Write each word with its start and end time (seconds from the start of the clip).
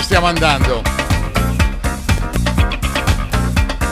Stiamo 0.00 0.26
andando? 0.26 0.80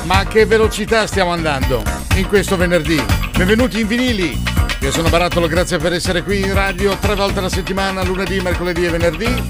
Ma 0.05 0.25
che 0.25 0.47
velocità 0.47 1.06
stiamo 1.06 1.33
andando 1.33 1.83
in 2.15 2.28
questo 2.28 2.56
venerdì? 2.56 3.03
Benvenuti 3.37 3.81
in 3.81 3.87
vinili. 3.87 4.41
Io 4.81 4.93
sono 4.93 5.09
Barattolo, 5.09 5.49
grazie 5.49 5.78
per 5.78 5.93
essere 5.93 6.23
qui 6.23 6.41
in 6.41 6.55
radio 6.55 6.97
tre 6.97 7.15
volte 7.15 7.41
alla 7.41 7.49
settimana, 7.49 8.05
lunedì, 8.05 8.41
mercoledì 8.41 8.87
e 8.87 8.91
venerdì. 8.91 9.47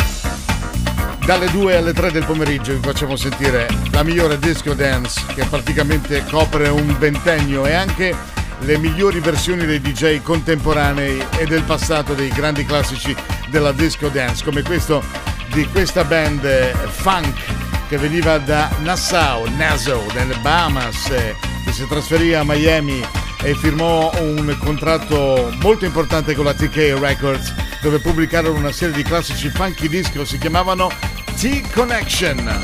Dalle 1.25 1.51
2 1.51 1.77
alle 1.77 1.93
3 1.93 2.11
del 2.11 2.25
pomeriggio 2.25 2.73
vi 2.73 2.81
facciamo 2.81 3.17
sentire 3.17 3.69
la 3.93 4.03
migliore 4.03 4.39
disco 4.39 4.73
dance 4.73 5.21
che 5.35 5.45
praticamente 5.45 6.25
copre 6.31 6.69
un 6.69 6.97
ventennio 6.99 7.67
e 7.67 7.75
anche 7.75 8.17
le 8.61 8.79
migliori 8.79 9.21
versioni 9.21 9.67
dei 9.67 9.81
DJ 9.81 10.23
contemporanei 10.23 11.23
e 11.39 11.47
del 11.47 11.63
passato 11.63 12.15
dei 12.15 12.31
grandi 12.31 12.65
classici 12.65 13.15
della 13.49 13.73
disco 13.73 14.09
dance, 14.09 14.43
come 14.43 14.63
questo 14.63 15.30
di 15.53 15.67
questa 15.69 16.05
band 16.05 16.45
eh, 16.45 16.73
funk 16.89 17.89
che 17.89 17.99
veniva 17.99 18.39
da 18.39 18.71
Nassau, 18.83 19.47
Nassau, 19.57 20.05
nelle 20.15 20.37
Bahamas, 20.43 21.11
eh, 21.11 21.35
che 21.65 21.73
si 21.73 21.87
trasferì 21.89 22.35
a 22.35 22.45
Miami 22.45 23.05
e 23.43 23.55
firmò 23.55 24.13
un 24.21 24.57
contratto 24.61 25.53
molto 25.61 25.85
importante 25.85 26.35
con 26.35 26.45
la 26.45 26.55
TK 26.55 26.97
Records 26.99 27.53
dove 27.81 27.99
pubblicarono 27.99 28.59
una 28.59 28.73
serie 28.73 28.95
di 28.95 29.03
classici 29.03 29.49
funky 29.49 29.89
disco, 29.89 30.25
si 30.25 30.39
chiamavano 30.39 30.91
T-Connection. 31.37 32.61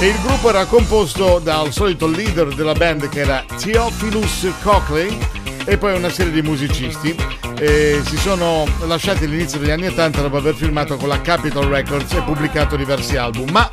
E 0.00 0.06
il 0.06 0.18
gruppo 0.22 0.48
era 0.48 0.64
composto 0.64 1.38
dal 1.38 1.72
solito 1.72 2.08
leader 2.08 2.54
della 2.54 2.74
band 2.74 3.08
che 3.08 3.20
era 3.20 3.44
Theophilus 3.56 4.48
Cochley 4.62 5.16
e 5.64 5.78
poi 5.78 5.94
una 5.94 6.10
serie 6.10 6.32
di 6.32 6.42
musicisti 6.42 7.14
e 7.62 8.02
si 8.04 8.16
sono 8.16 8.66
lasciati 8.86 9.22
all'inizio 9.22 9.60
degli 9.60 9.70
anni 9.70 9.86
80 9.86 10.20
dopo 10.20 10.36
aver 10.36 10.52
firmato 10.52 10.96
con 10.96 11.06
la 11.06 11.20
Capitol 11.20 11.66
Records 11.66 12.12
e 12.12 12.20
pubblicato 12.22 12.74
diversi 12.74 13.16
album. 13.16 13.50
Ma 13.52 13.70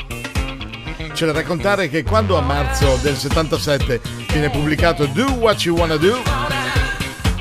c'è 1.12 1.26
da 1.26 1.32
raccontare 1.32 1.90
che 1.90 2.04
quando 2.04 2.38
a 2.38 2.42
marzo 2.42 3.00
del 3.02 3.16
77 3.16 4.00
viene 4.32 4.52
pubblicato 4.52 5.08
Do 5.08 5.26
What 5.32 5.62
You 5.62 5.76
Wanna 5.76 5.96
Do 5.96 6.22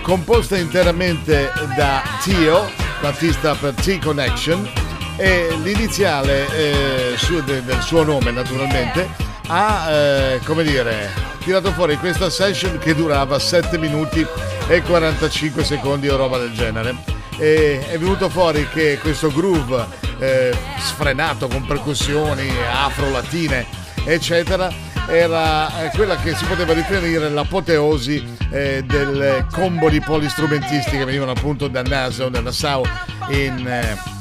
composta 0.01 0.57
interamente 0.57 1.53
da 1.77 2.03
Tio, 2.23 2.71
battista 3.03 3.55
per 3.55 3.75
T-Connection, 3.75 4.71
e 5.19 5.49
l'iniziale 5.63 6.47
eh, 6.57 7.15
su, 7.19 7.45
de, 7.45 7.63
del 7.63 7.83
suo 7.83 8.05
nome 8.05 8.31
naturalmente 8.31 9.07
ha, 9.49 9.91
eh, 9.91 10.41
come 10.47 10.63
dire, 10.63 11.13
tirato 11.49 11.73
fuori 11.73 11.97
questa 11.97 12.29
session 12.29 12.77
che 12.77 12.95
durava 12.95 13.39
7 13.39 13.79
minuti 13.79 14.27
e 14.69 14.83
45 14.83 15.65
secondi 15.65 16.07
o 16.07 16.15
roba 16.15 16.37
del 16.37 16.53
genere. 16.53 16.95
E 17.39 17.89
è 17.89 17.97
venuto 17.97 18.29
fuori 18.29 18.69
che 18.69 18.99
questo 19.01 19.33
groove 19.33 19.83
eh, 20.19 20.55
sfrenato 20.79 21.49
con 21.49 21.65
percussioni 21.65 22.51
afro-latine, 22.71 23.65
eccetera, 24.05 24.71
era 25.07 25.85
eh, 25.85 25.91
quella 25.95 26.17
che 26.17 26.35
si 26.35 26.45
poteva 26.45 26.75
riferire 26.75 27.31
l'apoteosi 27.31 28.37
eh, 28.51 28.85
del 28.85 29.47
combo 29.51 29.89
di 29.89 30.03
polistrumentisti 30.03 30.99
che 30.99 31.05
venivano 31.07 31.31
appunto 31.31 31.67
da 31.69 31.81
Nassau, 31.81 32.29
da 32.29 32.43
Nassau 32.43 32.85
in, 33.31 33.67
eh, 33.67 34.18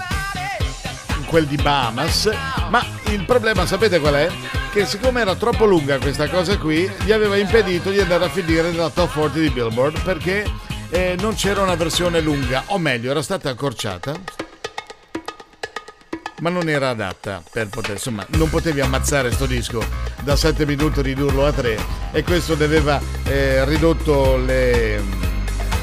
quel 1.27 1.45
di 1.45 1.57
Bahamas. 1.57 2.29
Ma 2.69 2.83
il 3.12 3.24
problema 3.25 3.65
sapete 3.65 4.00
qual 4.00 4.15
è? 4.15 4.29
Che 4.71 4.85
siccome 4.85 5.21
era 5.21 5.35
troppo 5.35 5.65
lunga 5.65 6.00
questa 6.00 6.27
cosa 6.27 6.57
qui, 6.57 6.89
gli 7.03 7.12
aveva 7.12 7.38
impedito 7.38 7.89
di 7.91 8.00
andare 8.00 8.25
a 8.25 8.29
finire 8.29 8.71
nella 8.71 8.89
top 8.89 9.13
40 9.13 9.39
di 9.39 9.50
Billboard 9.50 10.01
perché 10.01 10.50
eh, 10.89 11.15
non 11.19 11.35
c'era 11.35 11.62
una 11.62 11.75
versione 11.75 12.21
lunga, 12.21 12.63
o 12.68 12.77
meglio, 12.77 13.12
era 13.12 13.21
stata 13.21 13.50
accorciata 13.50 14.45
ma 16.39 16.50
non 16.50 16.69
era 16.69 16.89
adatta 16.89 17.41
per 17.51 17.68
poter, 17.68 17.94
insomma, 17.94 18.25
non 18.31 18.50
potevi 18.50 18.79
ammazzare 18.79 19.31
sto 19.31 19.45
disco 19.45 19.83
da 20.21 20.35
7 20.35 20.65
minuti 20.65 21.01
ridurlo 21.01 21.45
a 21.45 21.51
3 21.51 21.79
e 22.12 22.24
questo 22.24 22.53
aveva 22.53 23.01
eh, 23.24 23.65
ridotto 23.65 24.38
le, 24.38 25.01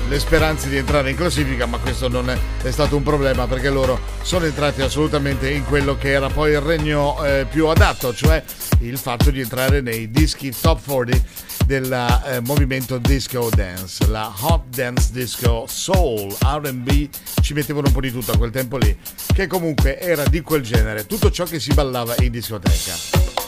le, 0.08 0.18
speranze 0.18 0.68
di 0.68 0.76
entrare 0.76 1.10
in 1.10 1.16
classifica, 1.16 1.66
ma 1.66 1.78
questo 1.78 2.08
non 2.08 2.30
è, 2.30 2.38
è, 2.62 2.70
stato 2.70 2.96
un 2.96 3.02
problema 3.02 3.46
perché 3.46 3.70
loro 3.70 4.00
sono 4.22 4.44
entrati 4.44 4.82
assolutamente 4.82 5.50
in 5.50 5.64
quello 5.64 5.96
che 5.96 6.10
era 6.10 6.28
poi 6.28 6.52
il 6.52 6.60
regno 6.60 7.22
eh, 7.24 7.46
più 7.48 7.66
adatto, 7.66 8.14
cioè 8.14 8.42
il 8.80 8.98
fatto 8.98 9.30
di 9.30 9.40
entrare 9.40 9.80
nei 9.80 10.10
dischi 10.10 10.52
top 10.58 10.80
40 10.84 11.52
del 11.66 11.90
eh, 12.26 12.40
movimento 12.40 12.98
disco 12.98 13.48
dance, 13.54 14.06
la 14.08 14.32
hot 14.40 14.64
dance 14.68 15.10
disco 15.12 15.64
soul, 15.66 16.34
RB, 16.40 17.08
ci 17.40 17.54
mettevano 17.54 17.86
un 17.86 17.92
po' 17.92 18.00
di 18.00 18.12
tutto 18.12 18.32
a 18.32 18.36
quel 18.36 18.50
tempo 18.50 18.76
lì, 18.76 18.96
che 19.32 19.46
comunque 19.46 19.98
era 19.98 20.24
di 20.24 20.40
quel 20.42 20.62
genere, 20.62 21.06
tutto 21.06 21.30
ciò 21.30 21.44
che 21.44 21.58
si 21.58 21.72
ballava 21.72 22.14
in 22.20 22.30
discoteca. 22.30 23.43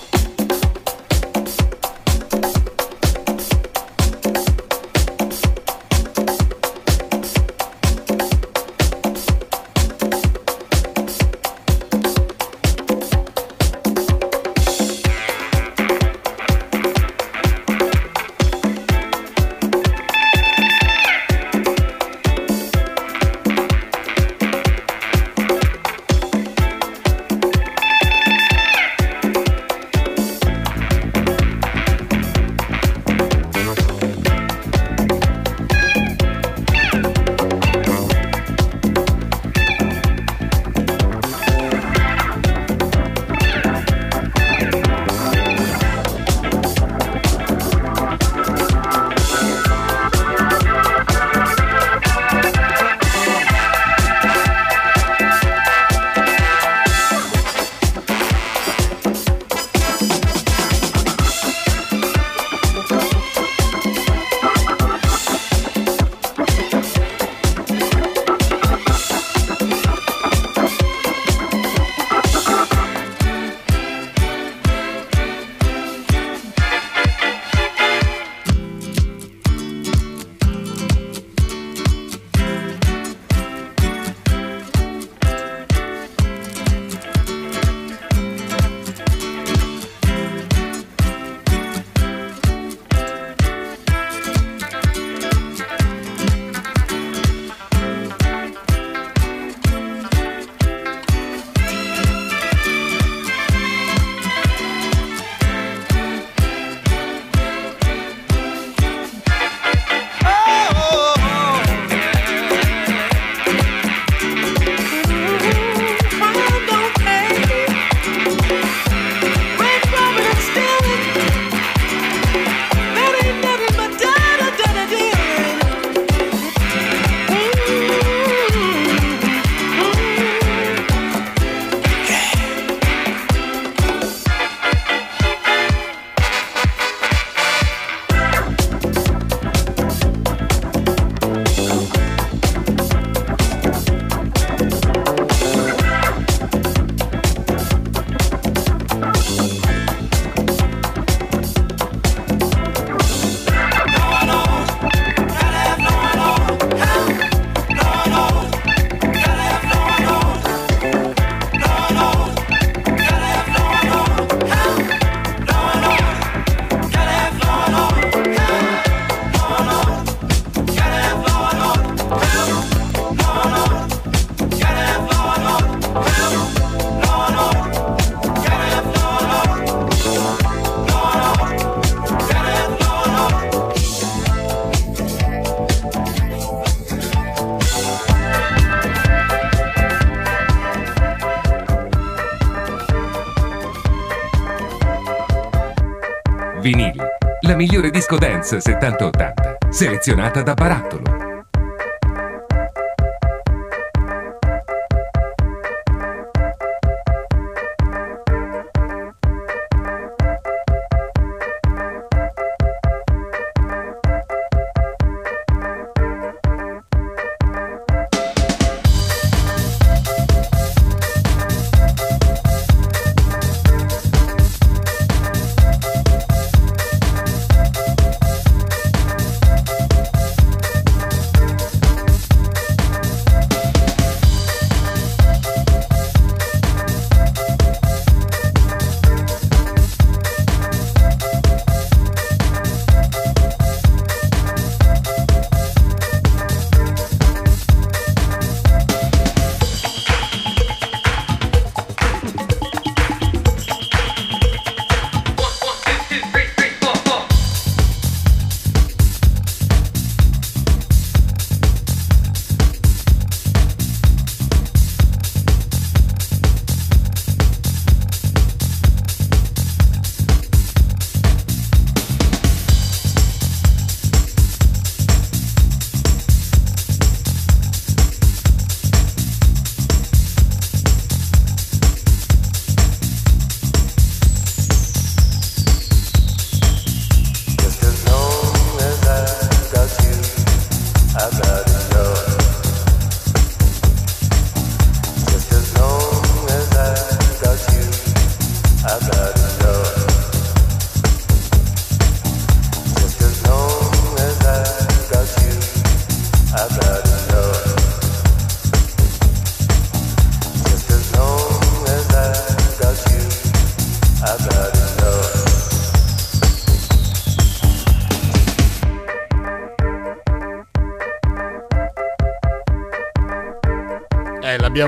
Migliore 197.55 197.91
disco 197.91 198.17
dance 198.17 198.59
70-80, 198.59 199.69
selezionata 199.71 200.43
da 200.43 200.55
Barattolo. 200.55 201.16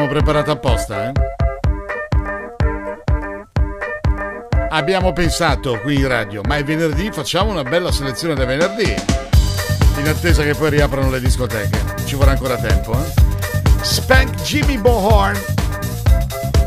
Preparata 0.08 0.52
apposta, 0.52 1.08
eh? 1.08 1.12
Abbiamo 4.70 5.12
pensato 5.12 5.78
qui 5.80 5.96
in 5.96 6.08
radio, 6.08 6.40
ma 6.46 6.56
è 6.56 6.64
venerdì, 6.64 7.10
facciamo 7.12 7.50
una 7.50 7.62
bella 7.62 7.92
selezione 7.92 8.34
da 8.34 8.46
venerdì. 8.46 8.94
In 9.98 10.08
attesa 10.08 10.42
che 10.42 10.54
poi 10.54 10.70
riaprano 10.70 11.10
le 11.10 11.20
discoteche. 11.20 11.78
Ci 12.06 12.16
vorrà 12.16 12.30
ancora 12.30 12.56
tempo, 12.56 12.94
eh? 12.94 13.82
Spank 13.82 14.40
Jimmy 14.42 14.78
Bohorn 14.78 15.38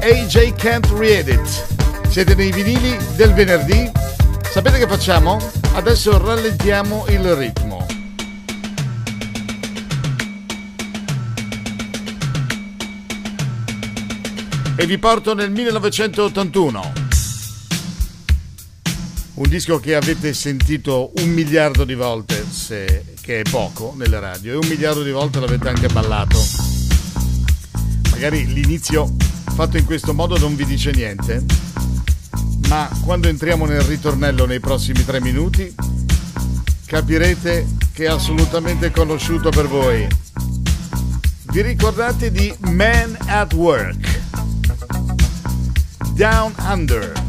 AJ 0.02 0.54
Can't 0.54 0.92
Read 0.98 1.28
It. 1.28 2.10
Siete 2.10 2.36
nei 2.36 2.52
vinili 2.52 2.96
del 3.16 3.34
venerdì? 3.34 3.92
Sapete 4.50 4.78
che 4.78 4.88
facciamo? 4.88 5.40
Adesso 5.74 6.24
rallentiamo 6.24 7.06
il 7.08 7.36
ritmo. 7.36 7.61
Vi 14.92 14.98
porto 14.98 15.34
nel 15.34 15.52
1981. 15.52 16.94
Un 19.36 19.48
disco 19.48 19.80
che 19.80 19.96
avete 19.96 20.34
sentito 20.34 21.14
un 21.16 21.30
miliardo 21.30 21.86
di 21.86 21.94
volte, 21.94 22.46
se, 22.52 23.06
che 23.22 23.40
è 23.40 23.50
poco 23.50 23.94
nelle 23.96 24.20
radio, 24.20 24.52
e 24.52 24.56
un 24.58 24.68
miliardo 24.68 25.02
di 25.02 25.12
volte 25.12 25.40
l'avete 25.40 25.70
anche 25.70 25.88
ballato. 25.88 26.38
Magari 28.10 28.52
l'inizio 28.52 29.16
fatto 29.56 29.78
in 29.78 29.86
questo 29.86 30.14
modo 30.14 30.38
non 30.38 30.58
vi 30.58 30.66
dice 30.66 30.92
niente, 30.92 31.42
ma 32.68 32.90
quando 33.06 33.30
entriamo 33.30 33.66
nel 33.66 33.84
ritornello 33.84 34.46
nei 34.46 34.60
prossimi 34.60 35.06
tre 35.06 35.22
minuti 35.22 35.74
capirete 36.86 37.66
che 37.94 38.04
è 38.04 38.08
assolutamente 38.08 38.92
conosciuto 38.92 39.52
per 39.52 39.70
voi. 39.70 40.06
Vi 41.44 41.62
ricordate 41.62 42.30
di 42.30 42.54
Man 42.60 43.16
at 43.28 43.54
Work? 43.54 44.11
Down 46.22 46.54
Under. 46.60 47.21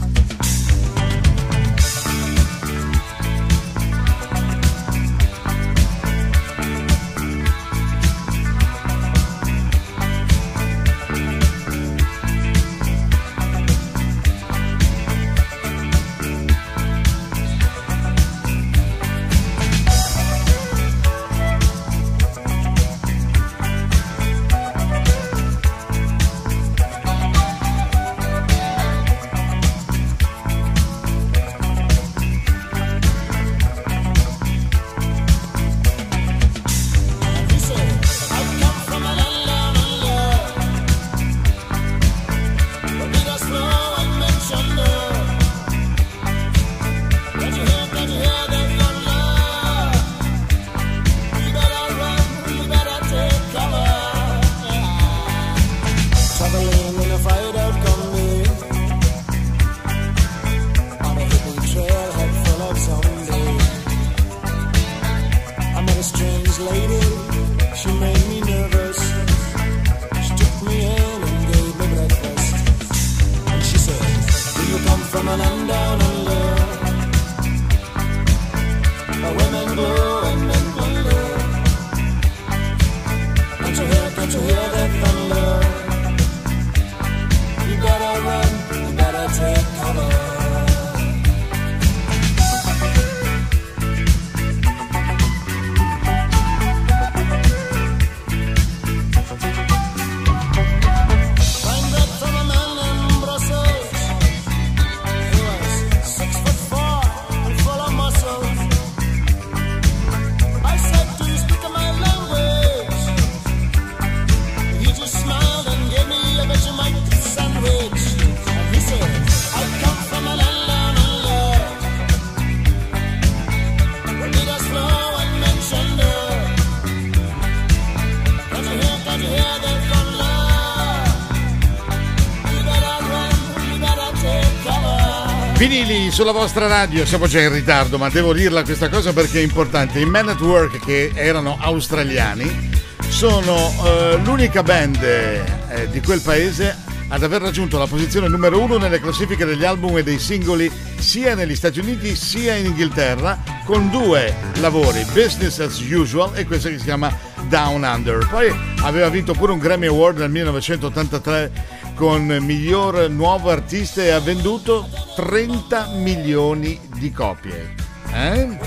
Sulla 136.11 136.33
vostra 136.33 136.67
radio, 136.67 137.05
siamo 137.05 137.27
già 137.27 137.41
in 137.41 137.53
ritardo, 137.53 137.99
ma 137.99 138.09
devo 138.09 138.33
dirla 138.33 138.63
questa 138.63 138.89
cosa 138.89 139.13
perché 139.13 139.41
è 139.41 139.43
importante. 139.43 139.99
I 139.99 140.07
Men 140.07 140.29
at 140.29 140.41
Work, 140.41 140.79
che 140.85 141.11
erano 141.15 141.59
australiani, 141.61 142.71
sono 143.09 143.73
eh, 143.85 144.19
l'unica 144.23 144.63
band 144.63 145.03
eh, 145.03 145.89
di 145.91 146.01
quel 146.01 146.21
paese 146.21 146.77
ad 147.09 147.23
aver 147.23 147.43
raggiunto 147.43 147.79
la 147.79 147.87
posizione 147.87 148.27
numero 148.29 148.59
uno 148.59 148.79
nelle 148.79 149.01
classifiche 149.01 149.45
degli 149.45 149.65
album 149.65 149.99
e 149.99 150.03
dei 150.03 150.19
singoli 150.19 150.71
sia 150.97 151.35
negli 151.35 151.55
Stati 151.55 151.81
Uniti 151.81 152.17
sia 152.17 152.55
in 152.55 152.67
Inghilterra 152.67 153.43
con 153.65 153.91
due 153.91 154.35
lavori, 154.61 155.05
Business 155.13 155.59
as 155.59 155.79
Usual 155.79 156.31
e 156.35 156.47
questo 156.47 156.71
che 156.71 156.79
si 156.79 156.85
chiama 156.85 157.15
Down 157.49 157.83
Under. 157.83 158.27
Poi 158.31 158.51
aveva 158.81 159.09
vinto 159.11 159.35
pure 159.35 159.53
un 159.53 159.59
Grammy 159.59 159.87
Award 159.87 160.19
nel 160.19 160.31
1983 160.31 161.72
con 161.95 162.27
miglior 162.41 163.09
nuovo 163.09 163.51
artista 163.51 164.03
e 164.03 164.11
ha 164.11 164.21
venduto 164.21 164.89
30 165.17 165.93
milioni 165.97 166.79
di 166.95 167.11
copie. 167.13 167.75
Eh? 168.13 168.59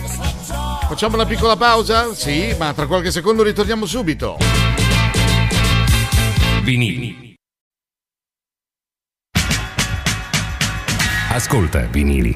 Facciamo 0.88 1.15
una 1.15 1.25
piccola 1.25 1.55
pausa? 1.55 2.13
Sì, 2.13 2.55
ma 2.58 2.74
tra 2.74 2.88
qualche 2.88 3.12
secondo 3.12 3.44
ritorniamo 3.44 3.86
subito. 3.86 4.38
Vinili. 6.63 7.36
Ascolta, 11.32 11.82
vinili. 11.88 12.34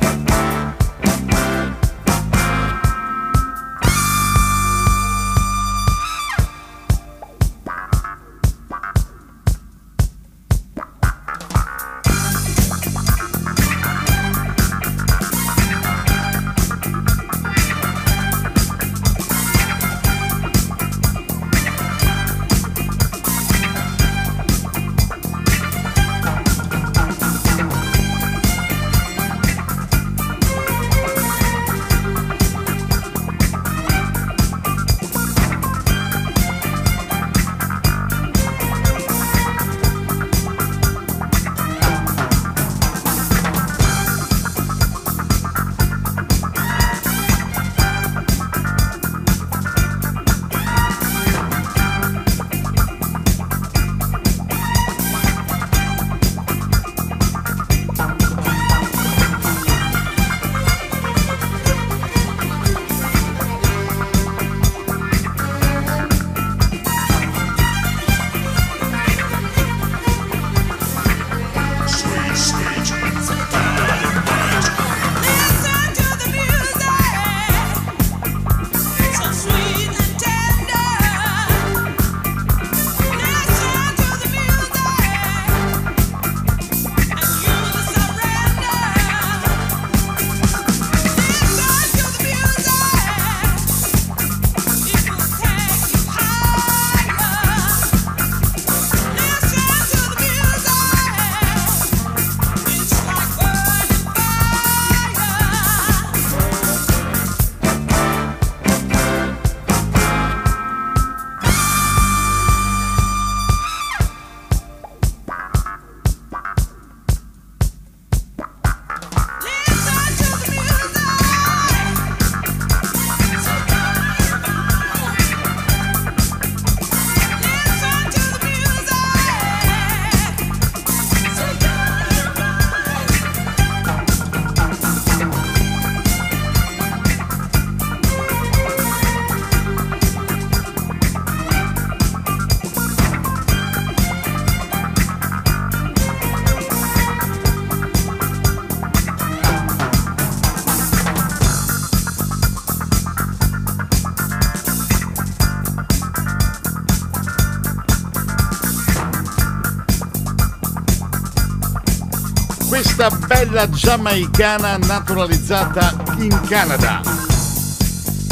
Bella 163.46 163.70
giamaicana 163.70 164.76
naturalizzata 164.76 165.96
in 166.18 166.42
Canada. 166.50 167.00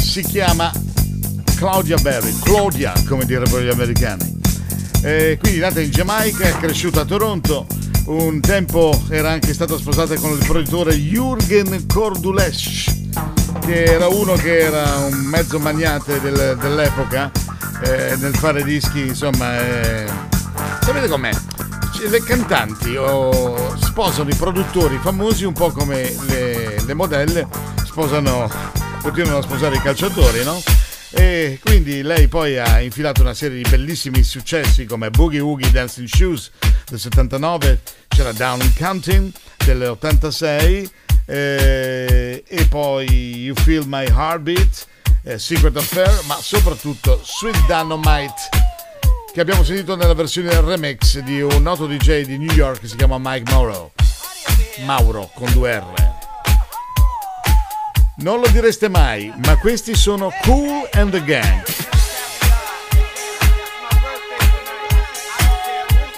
Si 0.02 0.22
chiama 0.22 0.70
Claudia 1.56 1.96
Berry, 1.96 2.38
Claudia 2.44 2.92
come 3.08 3.24
direbbero 3.24 3.62
gli 3.62 3.70
americani. 3.70 4.38
E 5.02 5.38
quindi 5.40 5.60
nata 5.60 5.80
in 5.80 5.92
Giamaica, 5.92 6.44
è 6.50 6.58
cresciuta 6.58 7.02
a 7.02 7.06
Toronto, 7.06 7.66
un 8.08 8.42
tempo 8.42 9.02
era 9.08 9.32
anche 9.32 9.54
stata 9.54 9.78
sposata 9.78 10.14
con 10.16 10.32
il 10.32 10.46
produttore 10.46 10.94
Jürgen 10.96 11.86
Cordulesch, 11.88 12.92
che 13.62 13.84
era 13.86 14.10
uno 14.10 14.34
che 14.34 14.60
era 14.60 14.98
un 15.10 15.20
mezzo 15.20 15.58
magnate 15.58 16.20
del, 16.20 16.58
dell'epoca 16.60 17.32
eh, 17.82 18.18
nel 18.18 18.36
fare 18.36 18.62
dischi, 18.62 19.08
insomma... 19.08 19.58
Eh, 19.58 20.06
sapete 20.82 21.08
com'è? 21.08 21.32
Le 22.06 22.22
cantanti 22.22 22.96
oh, 22.96 23.76
sposano 23.78 24.30
i 24.30 24.36
produttori 24.36 24.98
famosi 25.00 25.46
un 25.46 25.54
po' 25.54 25.72
come 25.72 26.16
le, 26.28 26.82
le 26.84 26.94
modelle 26.94 27.48
sposano, 27.86 28.50
continuano 29.02 29.40
a 29.40 29.42
sposare 29.42 29.78
i 29.78 29.82
calciatori, 29.82 30.44
no? 30.44 30.62
E 31.10 31.60
quindi 31.64 32.04
lei 32.04 32.28
poi 32.28 32.60
ha 32.60 32.80
infilato 32.80 33.22
una 33.22 33.34
serie 33.34 33.62
di 33.62 33.70
bellissimi 33.70 34.24
successi 34.24 34.86
come 34.86 35.10
Boogie 35.10 35.40
Woogie 35.40 35.72
Dancing 35.72 36.08
Shoes 36.08 36.52
del 36.88 37.00
79, 37.00 37.82
c'era 38.08 38.32
Down 38.32 38.62
in 38.62 38.74
Counting 38.76 39.32
dell'86 39.66 40.90
eh, 41.26 42.44
e 42.48 42.66
poi 42.66 43.44
You 43.44 43.56
Feel 43.56 43.86
My 43.88 44.06
Heartbeat, 44.06 44.88
eh, 45.24 45.40
Secret 45.40 45.76
Affair, 45.76 46.22
ma 46.26 46.36
soprattutto 46.36 47.20
Sweet 47.24 47.66
Dynamite 47.66 48.76
che 49.38 49.44
abbiamo 49.44 49.64
sentito 49.64 49.96
nella 49.96 50.16
versione 50.16 50.50
remix 50.62 51.20
di 51.20 51.42
un 51.42 51.62
noto 51.62 51.86
DJ 51.86 52.24
di 52.24 52.40
New 52.40 52.52
York 52.56 52.80
che 52.80 52.88
si 52.88 52.96
chiama 52.96 53.20
Mike 53.20 53.52
Mauro. 53.52 53.92
Mauro 54.84 55.30
con 55.36 55.54
due 55.54 55.78
R. 55.78 56.14
Non 58.16 58.40
lo 58.40 58.48
direste 58.48 58.90
mai, 58.90 59.32
ma 59.46 59.56
questi 59.58 59.94
sono 59.94 60.34
Cool 60.42 60.90
and 60.94 61.12
the 61.12 61.24
Gang. 61.24 61.64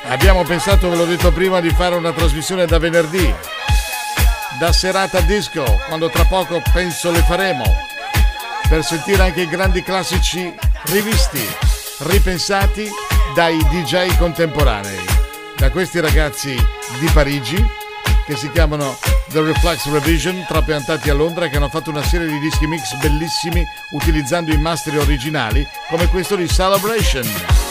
Abbiamo 0.06 0.46
pensato, 0.46 0.90
ve 0.90 0.96
l'ho 0.96 1.04
detto 1.04 1.34
prima, 1.34 1.60
di 1.60 1.72
fare 1.72 1.96
una 1.96 2.14
trasmissione 2.14 2.68
da 2.68 2.80
venerdì, 2.80 3.36
da 4.60 4.72
serata 4.72 5.20
disco, 5.20 5.66
quando 5.90 6.10
tra 6.10 6.24
poco 6.24 6.62
penso 6.72 7.12
le 7.12 7.22
faremo, 7.24 7.66
per 8.70 8.82
sentire 8.86 9.24
anche 9.24 9.42
i 9.42 9.50
grandi 9.50 9.84
classici 9.84 10.56
rivisti, 10.84 11.46
ripensati 11.98 13.08
dai 13.40 13.58
DJ 13.70 14.18
contemporanei, 14.18 15.00
da 15.56 15.72
questi 15.72 16.02
ragazzi 16.02 16.54
di 17.00 17.10
Parigi 17.14 17.56
che 18.26 18.36
si 18.36 18.52
chiamano 18.52 18.98
The 19.30 19.42
Reflex 19.42 19.90
Revision, 19.90 20.44
trapiantati 20.46 21.10
a 21.10 21.14
Londra, 21.14 21.48
che 21.48 21.56
hanno 21.56 21.70
fatto 21.70 21.90
una 21.90 22.04
serie 22.04 22.28
di 22.28 22.38
dischi 22.40 22.68
mix 22.68 22.96
bellissimi 22.96 23.64
utilizzando 23.92 24.52
i 24.52 24.58
masteri 24.58 24.98
originali, 24.98 25.66
come 25.88 26.08
questo 26.08 26.36
di 26.36 26.50
Celebration. 26.50 27.69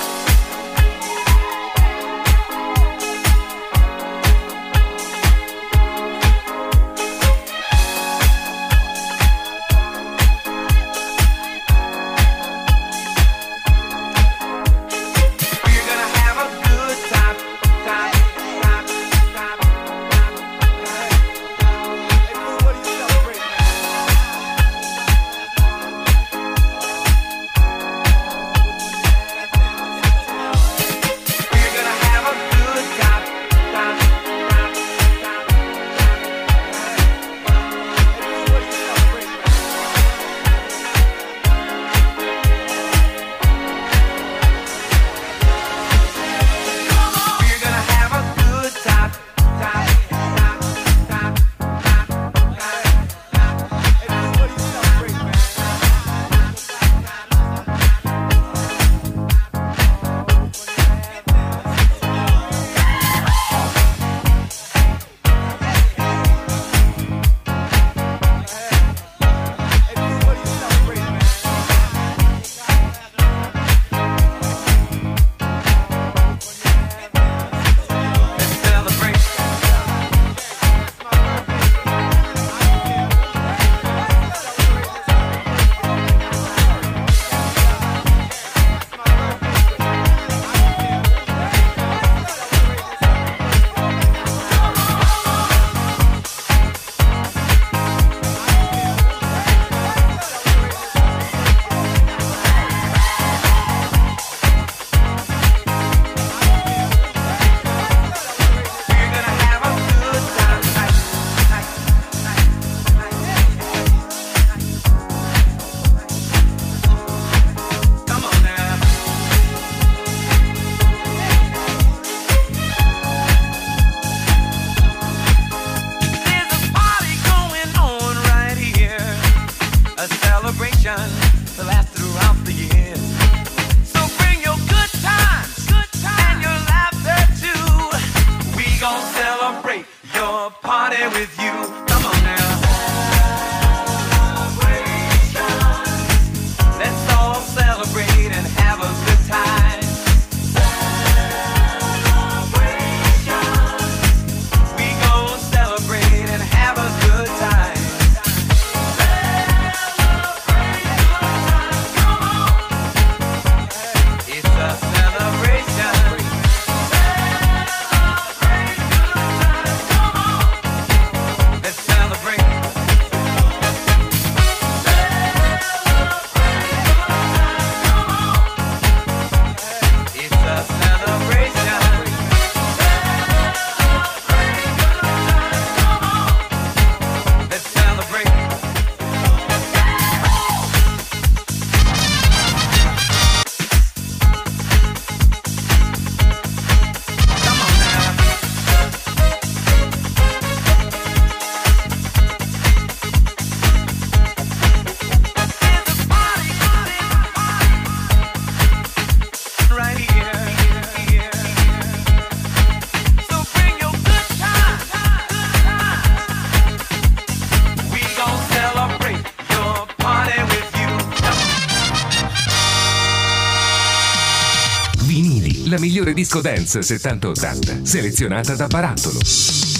Disco 226.38 226.40
dance 226.40 226.80
70-80, 226.80 227.82
selezionata 227.82 228.54
da 228.54 228.66
Barattolo. 228.66 229.77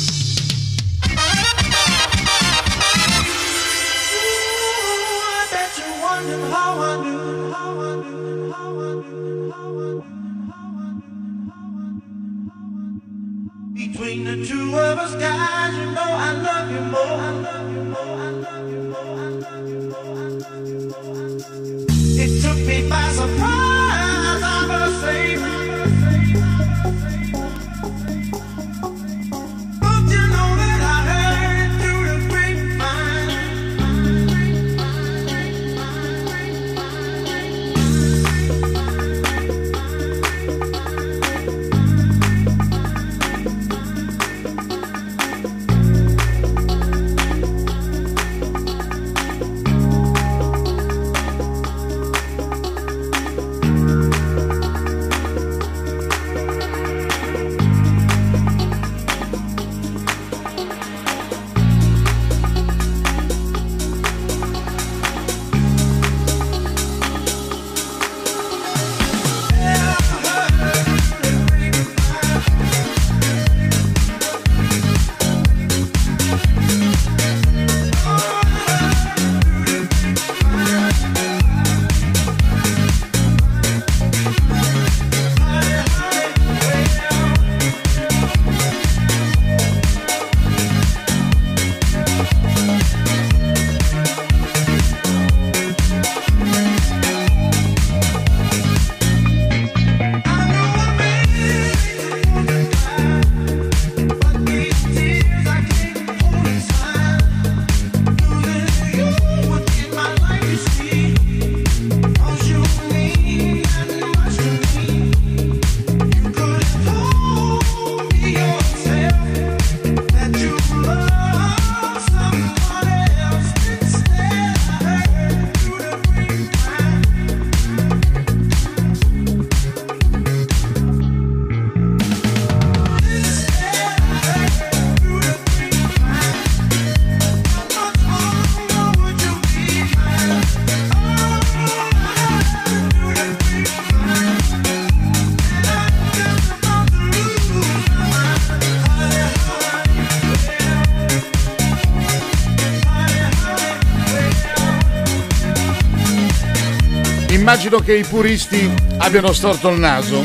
Immagino 157.38 157.79
che 157.79 157.96
i 157.96 158.03
puristi 158.03 158.68
abbiano 158.98 159.33
storto 159.33 159.70
il 159.70 159.79
naso, 159.79 160.24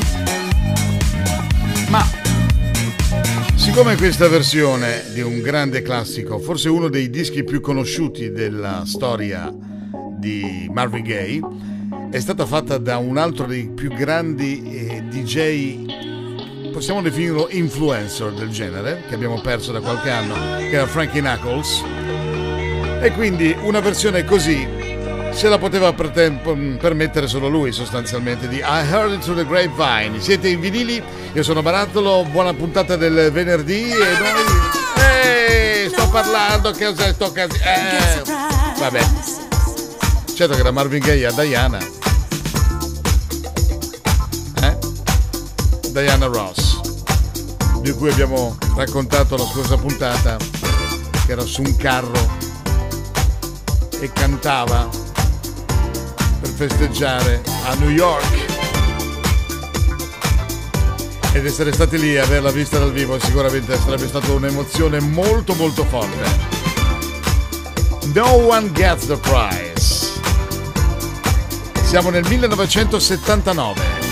ma 1.90 2.04
siccome 3.56 3.96
questa 3.96 4.28
versione 4.28 5.04
di 5.14 5.22
un 5.22 5.40
grande 5.42 5.84
classico, 5.84 6.40
forse 6.40 6.70
uno 6.70 6.90
dei 6.90 7.12
dischi 7.12 7.44
più 7.44 7.62
conosciuti 7.62 8.32
della 8.32 8.82
storia 8.86 9.54
di 10.18 10.68
Marvin 10.74 11.04
Gaye, 11.04 11.40
è 12.10 12.20
stata 12.20 12.48
fatta 12.48 12.80
da 12.80 12.98
un 12.98 13.18
altro 13.18 13.46
dei 13.46 13.70
più 13.70 13.90
grandi 13.94 14.64
eh, 14.64 15.04
DJ, 15.04 16.72
possiamo 16.72 17.04
definirlo 17.04 17.48
influencer 17.52 18.34
del 18.34 18.50
genere, 18.50 19.04
che 19.08 19.14
abbiamo 19.14 19.40
perso 19.40 19.72
da 19.72 19.82
qualche 19.82 20.10
anno, 20.10 20.34
che 20.58 20.72
era 20.72 20.88
Frankie 20.88 21.22
Knuckles. 21.22 21.84
E 23.02 23.12
quindi 23.12 23.56
una 23.62 23.82
versione 23.82 24.26
così 24.26 24.83
se 25.34 25.50
la 25.50 25.58
poteva 25.58 25.92
permettere 25.94 27.28
solo 27.28 27.48
lui 27.48 27.72
sostanzialmente 27.72 28.48
di 28.48 28.58
I 28.58 28.62
Heard 28.62 29.14
It 29.14 29.22
Through 29.22 29.40
the 29.40 29.46
Grapevine. 29.46 30.22
Siete 30.22 30.48
in 30.48 30.60
vinili, 30.60 31.04
io 31.34 31.44
sono 31.44 31.62
Barattolo, 31.62 32.26
buona 32.30 32.54
puntata 32.54 32.96
del 32.96 33.32
venerdì 33.32 33.90
e 33.90 34.18
noi... 34.20 34.44
Ehi, 35.24 35.90
sto 35.90 36.08
parlando, 36.10 36.72
che 36.72 36.86
cosa 36.86 37.12
sto 37.12 37.32
casi... 37.32 37.58
Eh, 37.58 38.24
vabbè. 38.80 39.02
Certo 40.36 40.56
che 40.56 40.64
da 40.64 40.72
Marvin 40.72 41.04
Gaye 41.04 41.26
a 41.26 41.32
Diana. 41.32 41.78
Eh? 44.62 44.78
Diana 45.90 46.26
Ross, 46.28 46.80
di 47.82 47.92
cui 47.92 48.10
abbiamo 48.10 48.58
raccontato 48.76 49.36
la 49.36 49.46
scorsa 49.46 49.78
puntata, 49.78 50.38
che 51.26 51.32
era 51.32 51.44
su 51.44 51.62
un 51.62 51.76
carro 51.76 52.52
e 54.00 54.12
cantava 54.12 55.03
festeggiare 56.54 57.42
a 57.66 57.74
New 57.76 57.90
York. 57.90 58.46
Ed 61.34 61.46
essere 61.46 61.74
stati 61.74 62.00
lì 62.00 62.14
e 62.14 62.20
averla 62.20 62.52
vista 62.52 62.78
dal 62.78 62.92
vivo 62.92 63.20
sicuramente 63.20 63.76
sarebbe 63.78 64.08
stata 64.08 64.32
un'emozione 64.32 65.00
molto 65.00 65.56
molto 65.56 65.84
forte. 65.84 66.52
No 68.14 68.30
one 68.48 68.72
gets 68.72 69.08
the 69.08 69.18
prize. 69.18 70.12
Siamo 71.84 72.10
nel 72.10 72.26
1979. 72.28 74.03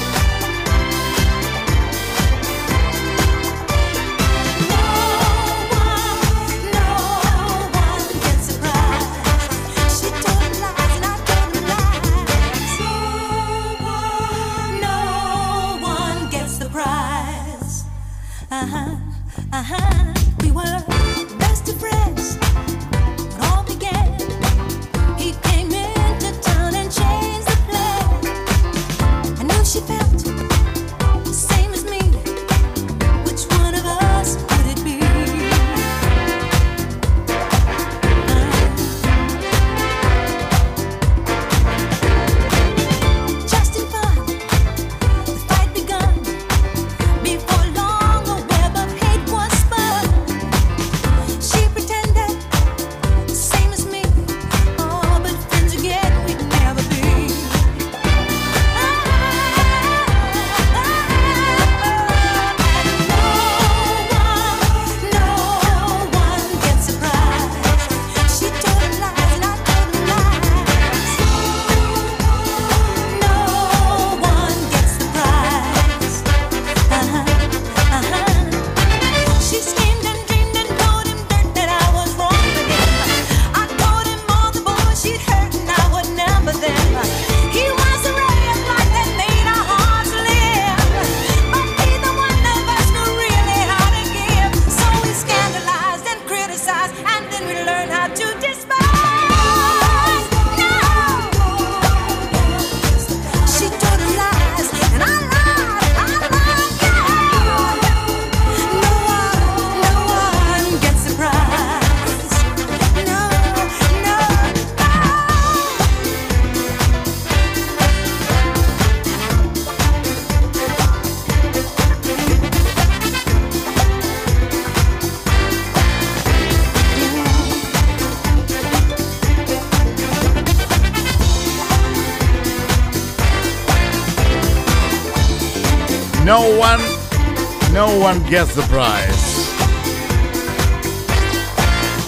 One 138.02 138.20
gets 138.28 138.54
the 138.56 138.64
prize. 138.64 139.50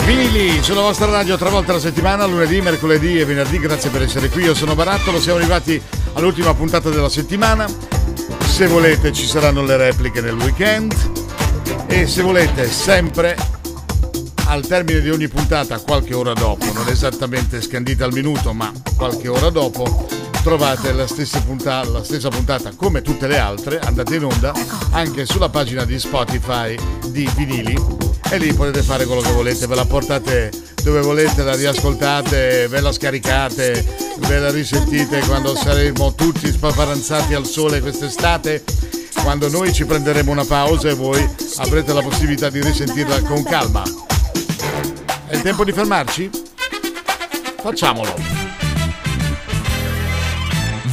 Vinili 0.06 0.62
sulla 0.64 0.82
vostra 0.82 1.06
radio 1.06 1.38
tre 1.38 1.52
volte 1.52 1.70
alla 1.70 1.80
settimana, 1.80 2.26
lunedì, 2.26 2.62
mercoledì 2.62 3.20
e 3.20 3.26
venerdì. 3.26 3.60
Grazie 3.60 3.92
per 3.92 4.02
essere 4.02 4.30
qui. 4.30 4.44
Io 4.44 4.56
sono 4.56 4.74
Barattolo, 4.74 5.22
siamo 5.22 5.38
arrivati 5.38 5.80
all'ultima 6.14 6.54
puntata 6.56 6.90
della 6.90 7.10
settimana. 7.10 7.68
Se 8.44 8.66
volete 8.68 9.14
ci 9.14 9.28
saranno 9.28 9.64
le 9.64 9.78
repliche 9.78 10.20
nel 10.20 10.36
weekend 10.36 10.96
e 11.86 12.08
se 12.08 12.24
volete 12.24 12.70
sempre 12.70 13.38
al 14.48 14.66
termine 14.66 15.00
di 15.00 15.12
ogni 15.12 15.28
puntata, 15.28 15.78
qualche 15.80 16.16
ora 16.16 16.34
dopo, 16.34 16.66
non 16.74 16.88
esattamente 16.88 17.62
scandita 17.62 18.04
al 18.04 18.14
minuto, 18.14 18.52
ma 18.52 18.72
qualche 18.98 19.28
ora 19.28 19.50
dopo, 19.50 20.08
trovate 20.44 20.92
la 20.92 21.08
stessa, 21.08 21.42
puntata, 21.42 21.90
la 21.90 22.04
stessa 22.04 22.28
puntata 22.28 22.72
come 22.76 23.02
tutte 23.02 23.28
le 23.28 23.40
altre, 23.40 23.80
andate 23.80 24.16
in 24.16 24.26
onda 24.26 24.54
anche 24.92 25.26
sulla 25.26 25.48
pagina 25.48 25.86
di 25.86 25.98
Spotify 25.98 26.76
di 27.08 27.28
Vinili 27.36 27.76
e 28.30 28.38
lì 28.38 28.54
potete 28.54 28.84
fare 28.84 29.06
quello 29.06 29.22
che 29.22 29.32
volete, 29.32 29.68
ve 29.68 29.76
la 29.76 29.86
portate 29.86 30.52
dove 30.84 31.00
volete, 31.00 31.44
la 31.44 31.56
riascoltate, 31.56 32.68
ve 32.68 32.82
la 32.82 32.92
scaricate, 32.92 33.86
ve 34.18 34.40
la 34.40 34.52
risentite 34.52 35.22
quando 35.22 35.56
saremo 35.56 36.14
tutti 36.14 36.52
spaparanzati 36.52 37.34
al 37.34 37.46
sole 37.46 37.80
quest'estate, 37.80 38.66
quando 39.22 39.48
noi 39.48 39.72
ci 39.72 39.86
prenderemo 39.86 40.30
una 40.30 40.46
pausa 40.46 40.90
e 40.90 40.94
voi 40.94 41.26
avrete 41.58 41.94
la 41.94 42.02
possibilità 42.02 42.50
di 42.50 42.62
risentirla 42.62 43.22
con 43.22 43.44
calma. 43.44 43.84
È 45.28 45.36
il 45.36 45.42
tempo 45.42 45.64
di 45.64 45.72
fermarci? 45.72 46.30
Facciamolo! 47.62 48.43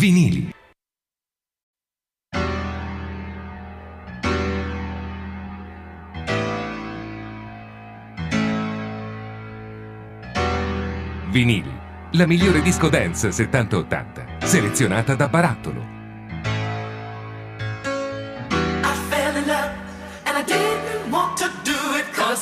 Vinili 0.00 0.50
Vinili, 11.30 11.70
la 12.12 12.26
migliore 12.26 12.62
disco 12.62 12.88
dance 12.88 13.28
70-80, 13.28 14.38
selezionata 14.42 15.14
da 15.14 15.28
Barattolo. 15.28 15.98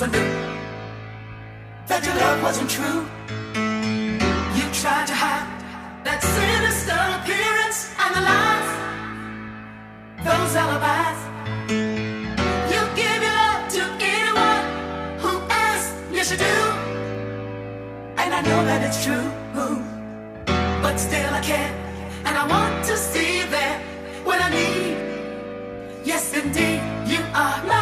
I 0.01 0.07
knew 0.07 0.21
that 1.87 2.05
your 2.05 2.14
love 2.14 2.40
wasn't 2.40 2.71
true. 2.71 3.17
The 8.16 8.23
lies, 8.31 8.68
those 10.27 10.55
alibis. 10.62 11.18
You 12.73 12.81
give 13.01 13.21
your 13.27 13.37
love 13.42 13.64
to 13.77 13.83
anyone 14.14 14.64
who 15.23 15.33
asks, 15.51 15.92
do. 16.44 16.57
And 18.21 18.31
I 18.38 18.40
know 18.49 18.61
that 18.71 18.81
it's 18.87 19.01
true. 19.05 19.29
But 20.83 20.97
still 20.99 21.33
I 21.35 21.40
can't. 21.40 21.77
And 22.27 22.35
I 22.37 22.44
want 22.55 22.85
to 22.87 22.97
see 22.97 23.42
there 23.55 23.79
when 24.25 24.40
I 24.40 24.49
need. 24.59 24.97
Yes, 26.05 26.33
indeed, 26.33 26.81
you 27.12 27.21
are 27.35 27.59
my 27.73 27.78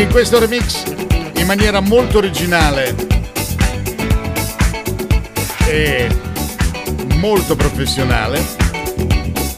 in 0.00 0.08
questo 0.10 0.38
remix 0.38 0.82
in 1.36 1.46
maniera 1.46 1.80
molto 1.80 2.18
originale. 2.18 2.94
E 5.66 6.08
molto 7.16 7.54
professionale. 7.56 8.44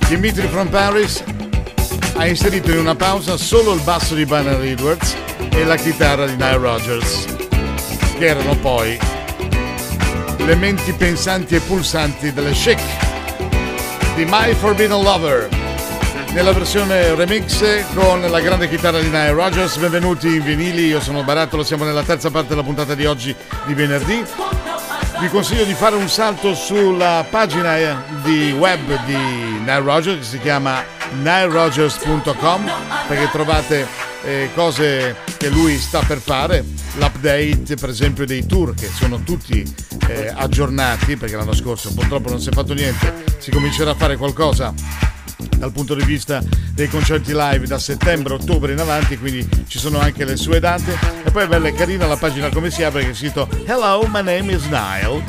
Dimitri 0.08 0.46
from 0.48 0.68
Paris 0.68 1.22
ha 2.16 2.26
inserito 2.26 2.70
in 2.70 2.78
una 2.78 2.94
pausa 2.94 3.36
solo 3.36 3.72
il 3.72 3.80
basso 3.80 4.14
di 4.14 4.24
Banner 4.24 4.60
Edwards 4.62 5.14
e 5.50 5.64
la 5.64 5.76
chitarra 5.76 6.26
di 6.26 6.32
Nile 6.32 6.56
Rogers 6.56 7.26
che 8.18 8.26
erano 8.26 8.54
poi 8.56 8.96
le 10.38 10.54
menti 10.54 10.92
pensanti 10.92 11.56
e 11.56 11.60
pulsanti 11.60 12.32
delle 12.32 12.52
Chic 12.52 12.78
di 14.14 14.24
My 14.28 14.54
Forbidden 14.54 15.02
Lover 15.02 15.53
nella 16.34 16.52
versione 16.52 17.14
remix 17.14 17.62
con 17.94 18.20
la 18.20 18.40
grande 18.40 18.68
chitarra 18.68 18.98
di 18.98 19.06
Nile 19.06 19.30
Rogers. 19.30 19.76
Benvenuti 19.78 20.26
in 20.26 20.42
vinili, 20.42 20.86
io 20.86 21.00
sono 21.00 21.22
Barattolo, 21.22 21.62
siamo 21.62 21.84
nella 21.84 22.02
terza 22.02 22.28
parte 22.28 22.48
della 22.48 22.64
puntata 22.64 22.96
di 22.96 23.06
oggi 23.06 23.32
di 23.66 23.72
venerdì. 23.72 24.20
Vi 25.20 25.28
consiglio 25.28 25.64
di 25.64 25.74
fare 25.74 25.94
un 25.94 26.08
salto 26.08 26.54
sulla 26.54 27.24
pagina 27.30 28.04
di 28.24 28.50
web 28.50 29.04
di 29.04 29.14
Nile 29.14 29.78
Rogers 29.78 30.18
che 30.18 30.24
si 30.24 30.40
chiama 30.40 30.82
nilerogers.com 31.22 32.70
perché 33.06 33.28
trovate 33.30 33.86
eh, 34.24 34.50
cose 34.56 35.14
che 35.36 35.48
lui 35.50 35.78
sta 35.78 36.00
per 36.00 36.18
fare, 36.18 36.64
l'update 36.94 37.76
per 37.78 37.90
esempio 37.90 38.26
dei 38.26 38.44
tour 38.44 38.74
che 38.74 38.88
sono 38.88 39.22
tutti 39.22 39.62
eh, 40.08 40.32
aggiornati 40.34 41.16
perché 41.16 41.36
l'anno 41.36 41.54
scorso 41.54 41.94
purtroppo 41.94 42.28
non 42.28 42.40
si 42.40 42.48
è 42.48 42.52
fatto 42.52 42.74
niente, 42.74 43.22
si 43.38 43.52
comincerà 43.52 43.92
a 43.92 43.94
fare 43.94 44.16
qualcosa 44.16 44.74
dal 45.56 45.72
punto 45.72 45.94
di 45.94 46.04
vista 46.04 46.42
dei 46.72 46.88
concerti 46.88 47.32
live 47.34 47.66
da 47.66 47.78
settembre, 47.78 48.34
ottobre 48.34 48.72
in 48.72 48.80
avanti, 48.80 49.18
quindi 49.18 49.48
ci 49.66 49.78
sono 49.78 49.98
anche 49.98 50.24
le 50.24 50.36
sue 50.36 50.60
date. 50.60 50.96
E 51.24 51.30
poi 51.30 51.44
è 51.44 51.46
bella 51.48 51.68
e 51.68 51.74
carina 51.74 52.06
la 52.06 52.16
pagina 52.16 52.48
come 52.50 52.70
si 52.70 52.82
apre 52.82 53.04
che 53.04 53.10
è 53.10 53.14
scritto 53.14 53.48
Hello, 53.64 54.06
my 54.10 54.22
name 54.22 54.52
is 54.52 54.64
Nile. 54.64 55.22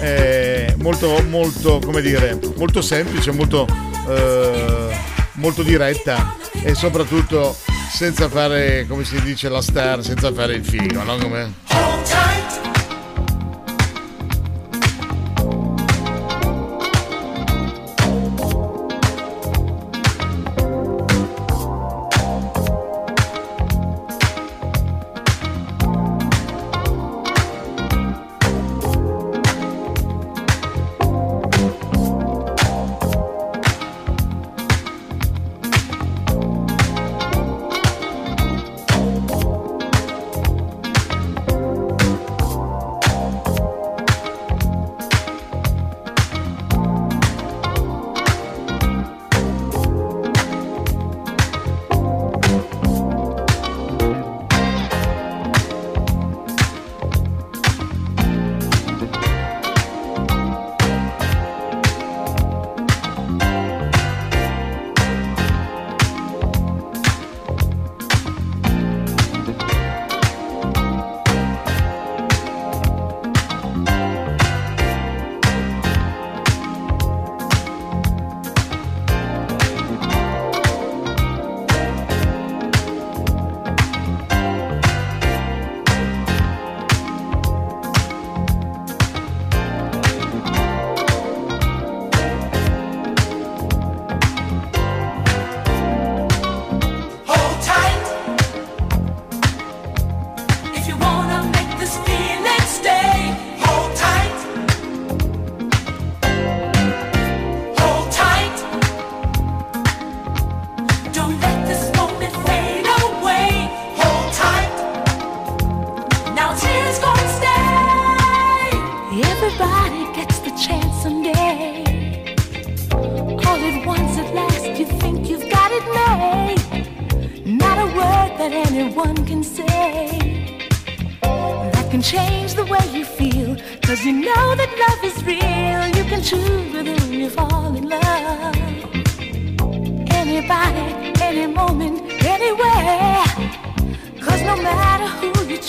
È 0.00 0.74
molto, 0.78 1.22
molto, 1.28 1.78
come 1.84 2.00
dire, 2.00 2.38
molto 2.56 2.80
semplice, 2.80 3.32
molto, 3.32 3.66
eh, 4.08 4.96
molto 5.34 5.62
diretta 5.62 6.36
e 6.62 6.74
soprattutto 6.74 7.56
senza 7.90 8.28
fare, 8.28 8.86
come 8.88 9.04
si 9.04 9.20
dice, 9.22 9.48
la 9.48 9.60
star, 9.60 10.02
senza 10.02 10.32
fare 10.32 10.54
il 10.54 10.64
figo, 10.64 11.02
no? 11.02 11.16
Come... 11.18 11.52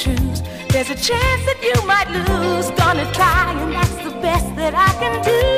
There's 0.03 0.89
a 0.89 0.95
chance 0.95 1.45
that 1.45 1.59
you 1.61 1.75
might 1.85 2.09
lose. 2.09 2.71
Gonna 2.71 3.05
try, 3.13 3.53
and 3.53 3.71
that's 3.71 3.95
the 4.03 4.09
best 4.19 4.55
that 4.55 4.73
I 4.73 4.91
can 4.99 5.23
do. 5.23 5.50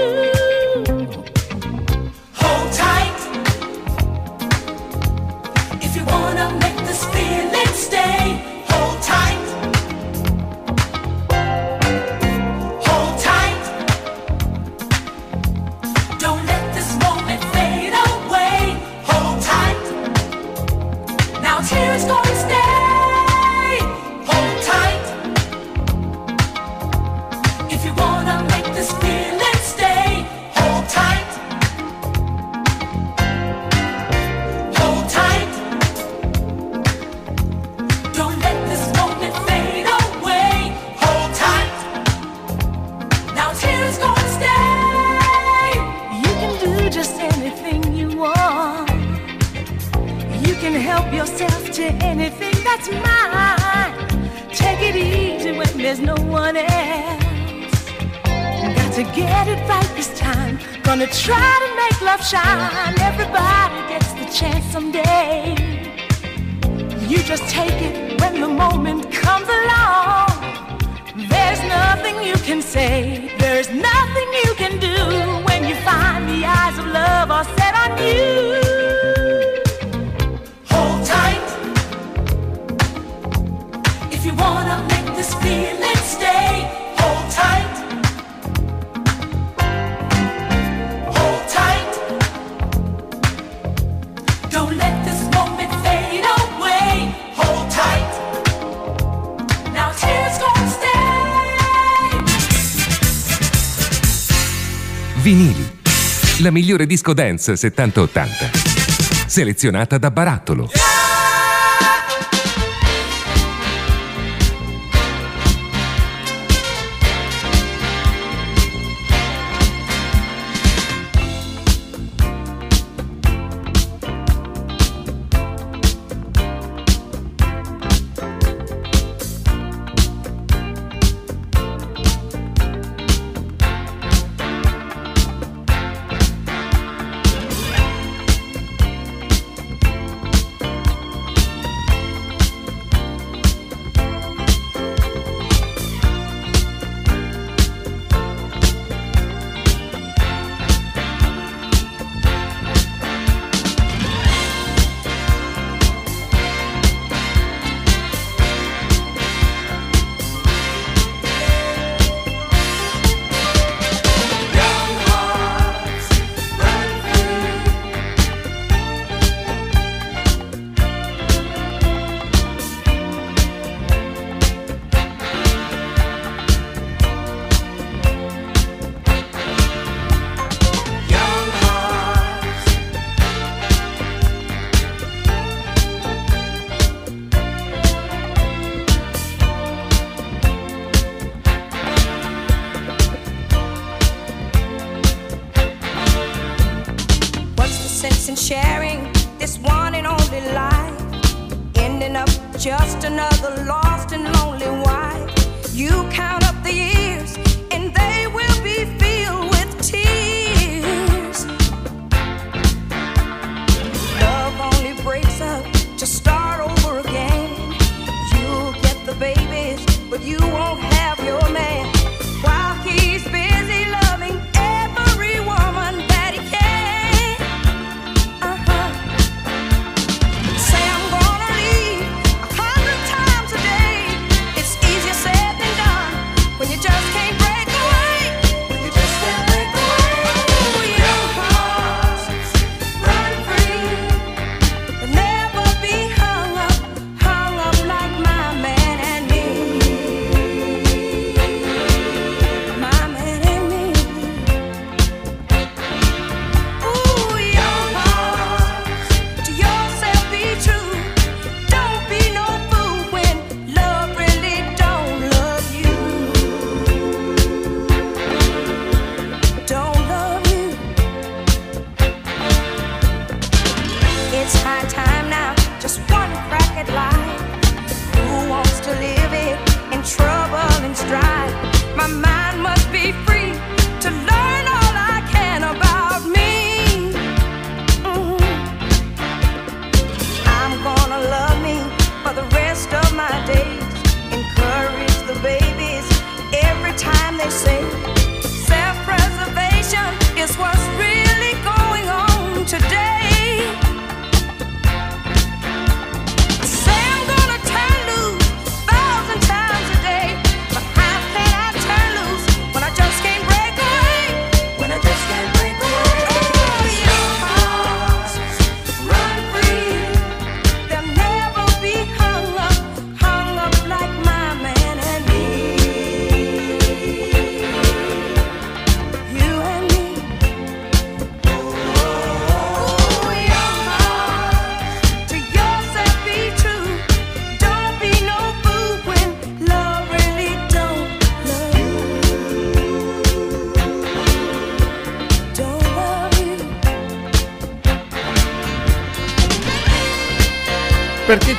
La 106.44 106.52
migliore 106.52 106.86
disco 106.86 107.14
dance 107.14 107.54
70-80. 107.54 109.28
Selezionata 109.28 109.98
da 109.98 110.12
Barattolo. 110.12 110.93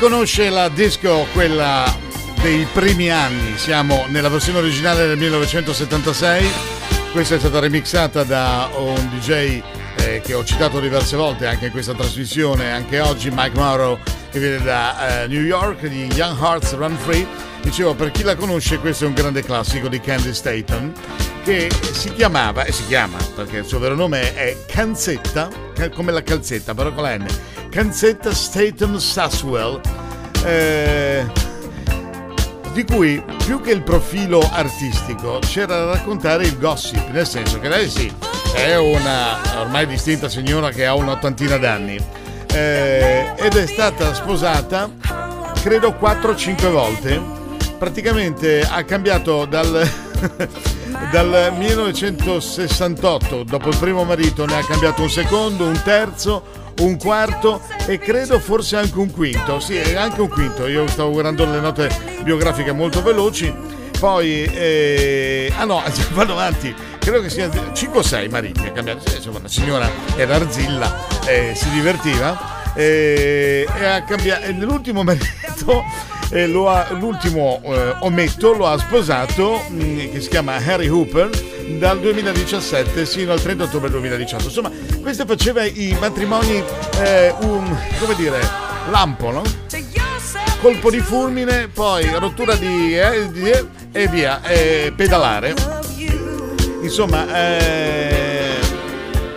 Conosce 0.05 0.51
la 0.51 0.69
disco, 0.69 1.27
quella 1.33 1.91
dei 2.43 2.67
primi 2.71 3.11
anni, 3.11 3.57
siamo 3.57 4.05
nella 4.09 4.29
versione 4.29 4.59
originale 4.59 5.07
del 5.07 5.17
1976, 5.17 6.47
questa 7.11 7.37
è 7.37 7.39
stata 7.39 7.59
remixata 7.59 8.23
da 8.23 8.69
un 8.77 9.09
DJ 9.15 9.63
eh, 9.97 10.21
che 10.23 10.35
ho 10.35 10.45
citato 10.45 10.79
diverse 10.79 11.17
volte 11.17 11.47
anche 11.47 11.67
in 11.67 11.73
questa 11.73 11.95
trasmissione, 11.95 12.71
anche 12.71 13.01
oggi 13.01 13.31
Mike 13.31 13.57
Morrow 13.57 13.99
che 14.31 14.39
viene 14.41 14.63
da 14.63 15.23
eh, 15.23 15.27
New 15.27 15.41
York, 15.41 15.87
di 15.87 16.05
Young 16.13 16.39
Hearts 16.39 16.75
Run 16.75 16.99
Free. 16.99 17.27
Dicevo, 17.63 17.95
per 17.95 18.11
chi 18.11 18.25
la 18.25 18.37
conosce, 18.37 18.81
questo 18.81 19.05
è 19.05 19.07
un 19.07 19.15
grande 19.15 19.43
classico 19.43 19.89
di 19.89 20.01
Candy 20.01 20.35
Staton 20.35 20.93
che 21.45 21.71
si 21.93 22.13
chiamava, 22.13 22.65
e 22.65 22.73
si 22.73 22.85
chiama 22.85 23.17
perché 23.35 23.57
il 23.57 23.65
suo 23.65 23.79
vero 23.79 23.95
nome 23.95 24.35
è 24.35 24.55
Canzetta, 24.67 25.49
come 25.95 26.13
la 26.13 26.23
calzetta, 26.23 26.75
però 26.75 26.93
con 26.93 27.05
la 27.05 27.17
N 27.17 27.27
canzetta 27.75 28.33
Statham 28.33 28.99
Saswell, 28.99 29.81
eh, 30.45 31.27
di 32.73 32.85
cui 32.85 33.21
più 33.45 33.61
che 33.61 33.73
il 33.73 33.83
profilo 33.83 34.49
artistico 34.53 35.41
c'era 35.41 35.79
da 35.79 35.87
raccontare 35.95 36.45
il 36.45 36.57
gossip, 36.57 37.11
nel 37.11 37.27
senso 37.27 37.59
che 37.59 37.69
lei 37.69 37.91
sì, 37.91 38.15
è 38.55 38.77
una 38.77 39.41
ormai 39.59 39.89
distinta 39.89 40.29
signora 40.29 40.71
che 40.71 40.87
ha 40.87 40.95
un'ottantina 40.95 41.57
d'anni 41.57 41.99
eh, 42.53 43.33
ed 43.35 43.57
è 43.57 43.67
stata 43.67 44.15
sposata 44.15 44.89
credo 45.61 45.99
4-5 46.01 46.71
volte, 46.71 47.21
praticamente 47.77 48.61
ha 48.61 48.85
cambiato 48.85 49.47
dal... 49.47 49.91
dal 51.11 51.53
1968, 51.57 53.43
dopo 53.43 53.69
il 53.69 53.77
primo 53.79 54.05
marito 54.05 54.47
ne 54.47 54.59
ha 54.59 54.65
cambiato 54.65 55.03
un 55.03 55.11
secondo, 55.11 55.67
un 55.67 55.81
terzo, 55.83 56.63
un 56.81 56.97
quarto 56.97 57.61
e 57.87 57.99
credo 57.99 58.39
forse 58.39 58.77
anche 58.77 58.99
un 58.99 59.11
quinto. 59.11 59.61
Sì, 59.61 59.79
anche 59.79 60.21
un 60.21 60.29
quinto. 60.29 60.67
Io 60.67 60.87
stavo 60.89 61.11
guardando 61.11 61.45
le 61.45 61.61
note 61.61 61.89
biografiche 62.23 62.73
molto 62.73 63.03
veloci. 63.03 63.53
Poi, 63.99 64.45
eh, 64.45 65.53
ah 65.57 65.65
no, 65.65 65.83
vado 66.13 66.33
avanti. 66.33 66.75
Credo 66.99 67.21
che 67.21 67.31
sia 67.31 67.51
5 67.73 67.99
o 67.99 68.03
6 68.03 68.29
mariti. 68.29 68.67
Ha 68.67 68.73
cambiato. 68.73 69.15
Insomma, 69.15 69.41
la 69.43 69.49
signora 69.49 69.91
era 70.17 70.37
arzilla, 70.37 71.07
eh, 71.27 71.53
si 71.55 71.69
divertiva. 71.71 72.73
Eh, 72.75 73.67
e 73.79 73.85
ha 73.85 74.03
cambiato. 74.03 74.51
L'ultimo 74.59 75.03
marito 75.03 75.85
eh, 76.35 76.53
ha, 76.67 76.93
l'ultimo 76.99 77.61
eh, 77.63 77.95
ometto 78.01 78.53
lo 78.55 78.67
ha 78.67 78.77
sposato 78.77 79.63
mh, 79.69 79.85
mm, 79.85 79.99
che 80.11 80.21
si 80.21 80.29
chiama 80.29 80.57
Harry 80.57 80.89
Hooper 80.89 81.31
dal 81.79 82.01
2017 82.01 83.07
sino 83.07 83.33
al 83.33 83.41
30 83.41 83.65
ottobre 83.65 83.89
2018 83.89 84.45
insomma 84.45 84.71
questo 85.01 85.25
faceva 85.27 85.65
i 85.65 85.97
matrimoni 86.01 86.63
eh, 87.03 87.33
un 87.43 87.77
come 88.01 88.15
dire 88.17 88.41
lampo 88.91 89.31
no? 89.31 89.43
colpo 90.61 90.91
di 90.91 91.01
fulmine 91.01 91.69
poi 91.69 92.11
rottura 92.19 92.57
di, 92.57 92.99
eh, 92.99 93.31
di 93.31 93.51
e 93.93 94.09
via 94.09 94.41
pedalare 94.97 95.55
insomma 96.83 97.27
eh, 97.33 98.59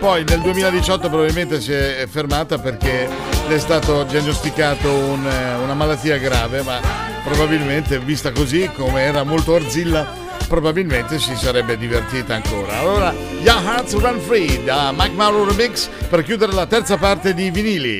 poi 0.00 0.24
nel 0.24 0.40
2018 0.40 1.08
probabilmente 1.08 1.60
si 1.60 1.72
è 1.72 2.06
fermata 2.10 2.58
perché 2.58 3.37
le 3.48 3.54
è 3.54 3.58
stato 3.58 4.04
diagnosticato 4.04 4.92
un, 4.92 5.26
eh, 5.26 5.54
una 5.54 5.72
malattia 5.72 6.18
grave, 6.18 6.62
ma 6.62 6.80
probabilmente 7.24 7.98
vista 7.98 8.30
così 8.30 8.68
come 8.76 9.02
era 9.02 9.22
molto 9.22 9.54
arzilla 9.54 10.26
probabilmente 10.46 11.18
si 11.18 11.34
sarebbe 11.36 11.76
divertita 11.76 12.34
ancora. 12.34 12.78
Allora, 12.78 13.14
Young 13.42 13.66
Hearts 13.66 13.92
Run 13.98 14.20
Free 14.20 14.64
da 14.64 14.92
Mike 14.96 15.14
Mauro 15.14 15.44
Remix 15.44 15.88
per 16.08 16.24
chiudere 16.24 16.52
la 16.52 16.66
terza 16.66 16.96
parte 16.96 17.34
di 17.34 17.50
vinili. 17.50 17.98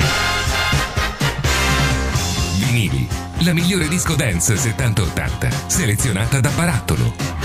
Vinili, 2.56 3.06
la 3.40 3.52
migliore 3.52 3.86
disco 3.88 4.14
dance 4.14 4.54
70-80, 4.54 5.50
selezionata 5.66 6.40
da 6.40 6.50
Barattolo. 6.54 7.37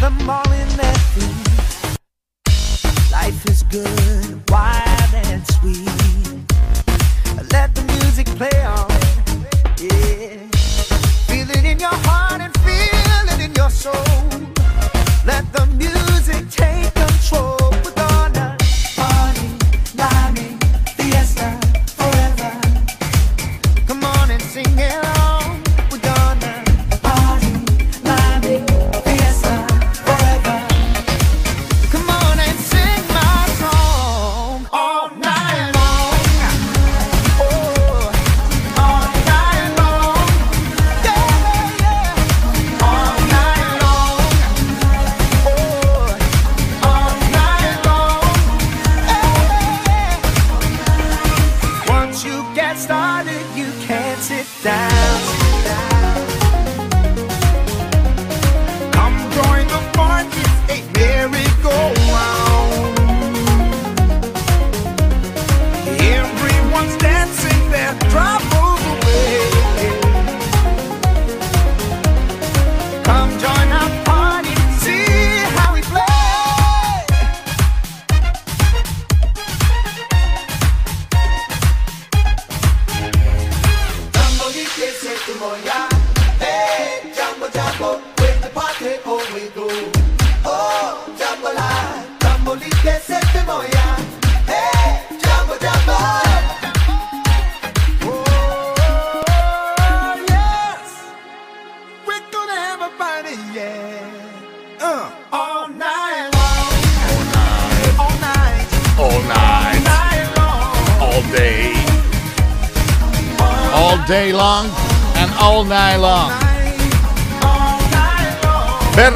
them 0.00 0.30
all 0.30 0.52
in 0.52 0.68
their 0.76 0.94
feet. 1.12 1.98
Life 3.12 3.46
is 3.50 3.62
good. 3.64 4.09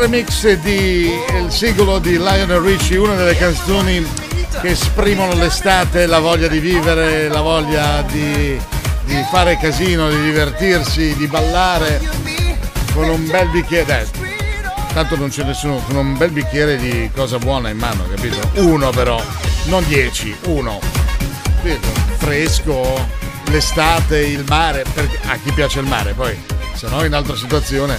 Remix 0.05 0.53
di 0.61 1.11
il 1.11 1.51
singolo 1.51 1.99
di 1.99 2.19
Lionel 2.19 2.61
Richie, 2.61 2.99
una 2.99 3.15
delle 3.15 3.37
canzoni 3.37 4.07
che 4.61 4.69
esprimono 4.69 5.35
l'estate, 5.35 6.07
la 6.07 6.19
voglia 6.19 6.47
di 6.47 6.59
vivere, 6.59 7.29
la 7.29 7.41
voglia 7.41 8.03
di, 8.03 8.61
di 9.05 9.25
fare 9.31 9.57
casino, 9.57 10.09
di 10.11 10.21
divertirsi, 10.21 11.17
di 11.17 11.27
ballare 11.27 12.01
con 12.93 13.09
un 13.09 13.27
bel 13.27 13.49
bicchiere. 13.49 14.07
tanto 14.93 15.17
non 15.17 15.31
c'è 15.31 15.43
nessuno 15.43 15.83
con 15.87 15.97
un 15.97 16.17
bel 16.17 16.31
bicchiere 16.31 16.77
di 16.77 17.11
cosa 17.15 17.39
buona 17.39 17.71
in 17.71 17.79
mano, 17.79 18.07
capito? 18.09 18.39
Uno 18.61 18.91
però, 18.91 19.21
non 19.65 19.85
dieci, 19.87 20.37
uno. 20.45 21.04
Capito? 21.65 21.89
Fresco, 22.19 23.09
l'estate, 23.47 24.19
il 24.19 24.45
mare, 24.47 24.85
a 25.29 25.37
chi 25.39 25.51
piace 25.53 25.81
il 25.81 25.87
mare, 25.87 26.13
poi 26.13 26.37
se 26.75 26.89
no 26.89 27.03
in 27.07 27.15
altra 27.15 27.35
situazione 27.35 27.97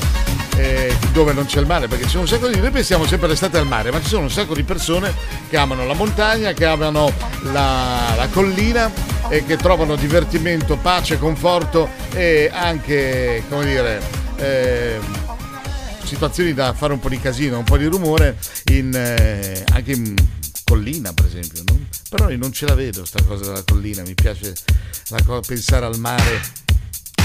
eh, 0.56 0.96
dove 1.12 1.34
non 1.34 1.48
c'è 1.48 1.62
il 1.62 1.66
mare, 1.66 1.88
perché 1.88 2.06
c'è 2.06 2.20
un 2.20 2.28
sacco 2.28 2.48
di... 2.48 2.60
Noi 2.60 2.70
pensiamo 2.70 3.08
sempre 3.08 3.26
all'estate 3.26 3.58
al 3.58 3.66
mare, 3.66 3.90
ma 3.90 4.00
ci 4.00 4.08
sono 4.08 4.22
un 4.22 4.30
sacco 4.30 4.54
di 4.54 4.62
persone 4.62 5.12
che 5.50 5.58
amano 5.58 5.84
la 5.88 5.96
montagna, 5.96 6.54
che 6.54 6.64
amano 6.64 7.12
la, 7.52 8.14
la 8.16 8.28
collina 8.32 8.92
e 9.30 9.44
che 9.44 9.58
trovano 9.58 9.96
divertimento, 9.96 10.78
pace, 10.78 11.18
conforto 11.18 11.90
e 12.14 12.52
anche, 12.54 13.46
come 13.50 13.66
dire, 13.66 14.00
eh, 14.36 15.00
situazioni 16.04 16.54
da 16.54 16.72
fare 16.74 16.94
un 16.94 17.00
po' 17.00 17.10
di 17.10 17.20
casino, 17.20 17.58
un 17.58 17.64
po' 17.64 17.78
di 17.78 17.86
rumore 17.86 18.38
in, 18.66 18.94
eh, 18.94 19.64
anche 19.74 19.92
in 19.92 20.14
collina 20.64 21.14
per 21.14 21.26
esempio, 21.26 21.64
no? 21.66 21.85
Però 22.16 22.30
io 22.30 22.38
non 22.38 22.54
ce 22.54 22.66
la 22.66 22.76
vedo 22.76 23.04
sta 23.04 23.22
cosa 23.24 23.44
della 23.44 23.64
collina, 23.64 24.02
mi 24.04 24.14
piace 24.14 24.54
cosa, 25.26 25.42
pensare 25.46 25.86
al 25.86 26.00
mare 26.00 26.42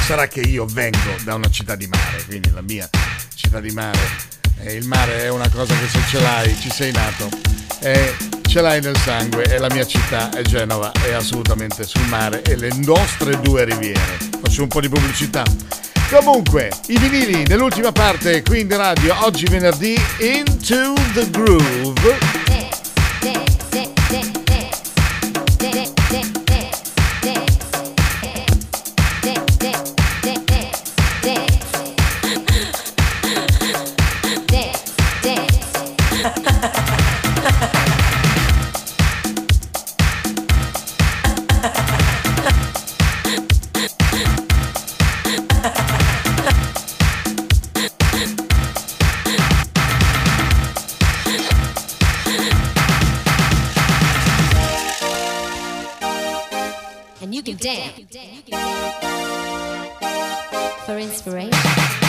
sarà 0.05 0.27
che 0.27 0.41
io 0.41 0.67
vengo 0.67 1.15
da 1.23 1.37
una 1.37 1.49
città 1.49 1.77
di 1.77 1.87
mare, 1.87 2.25
quindi 2.27 2.51
la 2.51 2.63
mia 2.63 2.91
città 3.35 3.61
di 3.61 3.71
mare. 3.71 3.99
E 4.63 4.75
il 4.75 4.87
mare 4.87 5.23
è 5.23 5.31
una 5.31 5.49
cosa 5.49 5.73
che 5.79 5.87
se 5.87 6.01
ce 6.09 6.21
l'hai, 6.21 6.55
ci 6.61 6.71
sei 6.71 6.91
nato, 6.91 7.29
e 7.79 8.17
ce 8.43 8.61
l'hai 8.61 8.81
nel 8.81 8.97
sangue 8.99 9.45
e 9.45 9.59
la 9.59 9.69
mia 9.71 9.87
città 9.87 10.31
è 10.31 10.43
Genova, 10.43 10.91
è 10.91 11.13
assolutamente 11.13 11.85
sul 11.85 12.05
mare 12.09 12.43
e 12.43 12.57
le 12.57 12.71
nostre 12.85 13.41
due 13.41 13.65
riviere. 13.65 14.19
Faccio 14.43 14.63
un 14.63 14.69
po' 14.69 14.81
di 14.81 14.89
pubblicità. 14.89 15.45
Comunque, 16.11 16.73
i 16.89 16.99
vinili 16.99 17.45
nell'ultima 17.45 17.93
parte 17.93 18.43
qui 18.43 18.61
in 18.61 18.77
radio, 18.77 19.15
oggi 19.25 19.45
venerdì, 19.45 19.95
Into 20.19 20.95
the 21.15 21.31
Groove. 21.31 22.40
for 60.87 60.99
inspiration. 60.99 62.00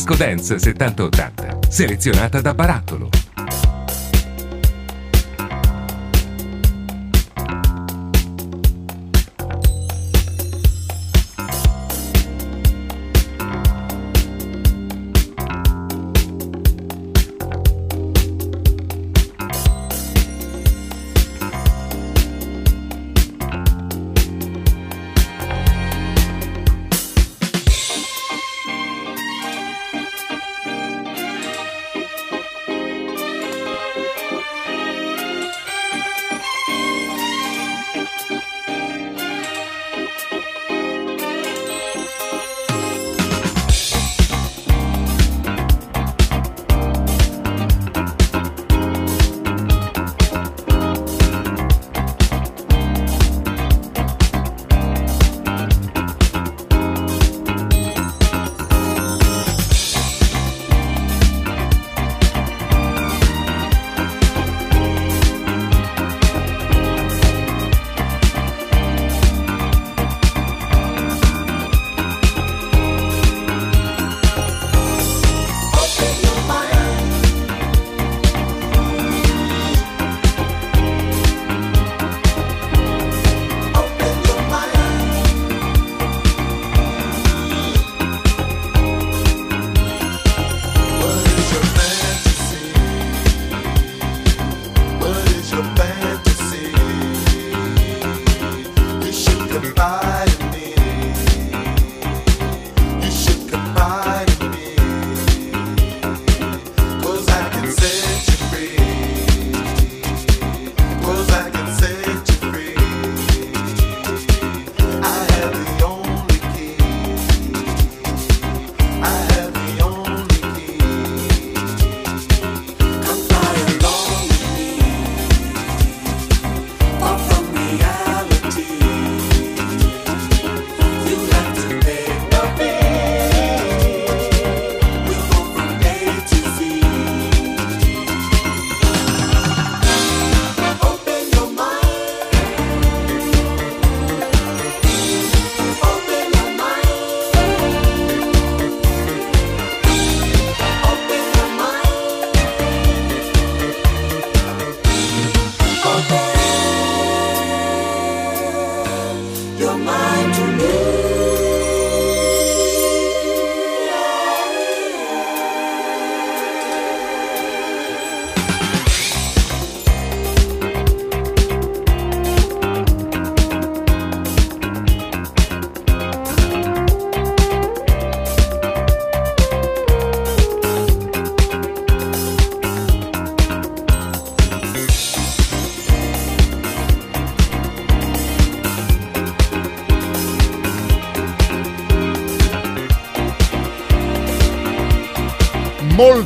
Disco 0.00 0.14
dance 0.14 0.56
70-80, 0.56 1.68
selezionata 1.68 2.40
da 2.40 2.54
Barattolo. 2.54 3.29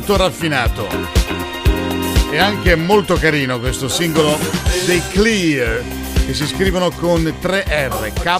Molto 0.05 0.23
raffinato 0.23 0.87
e 2.29 2.37
anche 2.37 2.75
molto 2.75 3.15
carino 3.15 3.59
questo 3.59 3.89
singolo 3.89 4.37
dei 4.85 5.01
Clear 5.09 5.83
che 6.27 6.33
si 6.35 6.45
scrivono 6.45 6.91
con 6.91 7.33
3 7.41 7.89
R, 7.89 8.13
K, 8.13 8.39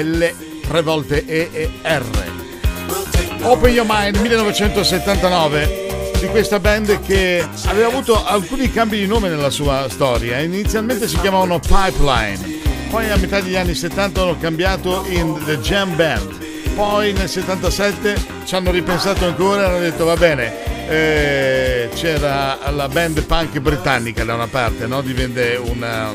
L, 0.00 0.24
3 0.60 0.82
volte 0.82 1.24
E 1.26 1.48
e 1.52 1.70
R. 1.82 2.04
Open 3.40 3.72
Your 3.72 3.86
Mind 3.88 4.16
1979 4.18 6.12
di 6.20 6.28
questa 6.28 6.60
band 6.60 7.00
che 7.04 7.44
aveva 7.66 7.88
avuto 7.88 8.24
alcuni 8.24 8.70
cambi 8.70 8.98
di 8.98 9.06
nome 9.08 9.28
nella 9.28 9.50
sua 9.50 9.88
storia. 9.88 10.38
Inizialmente 10.38 11.08
si 11.08 11.18
chiamavano 11.18 11.58
Pipeline, 11.58 12.60
poi 12.90 13.10
a 13.10 13.16
metà 13.16 13.40
degli 13.40 13.56
anni 13.56 13.74
70 13.74 14.22
hanno 14.22 14.38
cambiato 14.38 15.04
in 15.08 15.36
The 15.44 15.58
Jam 15.58 15.96
Band, 15.96 16.38
poi 16.76 17.12
nel 17.12 17.28
77 17.28 18.24
ci 18.44 18.54
hanno 18.54 18.70
ripensato 18.70 19.24
ancora 19.24 19.62
e 19.62 19.64
hanno 19.64 19.78
detto 19.80 20.04
va 20.04 20.16
bene, 20.16 20.71
eh, 20.92 21.88
c'era 21.94 22.58
la 22.70 22.86
band 22.86 23.22
punk 23.22 23.58
britannica 23.60 24.24
da 24.24 24.34
una 24.34 24.46
parte, 24.46 24.86
no? 24.86 25.00
divenne 25.00 25.56
una, 25.56 26.12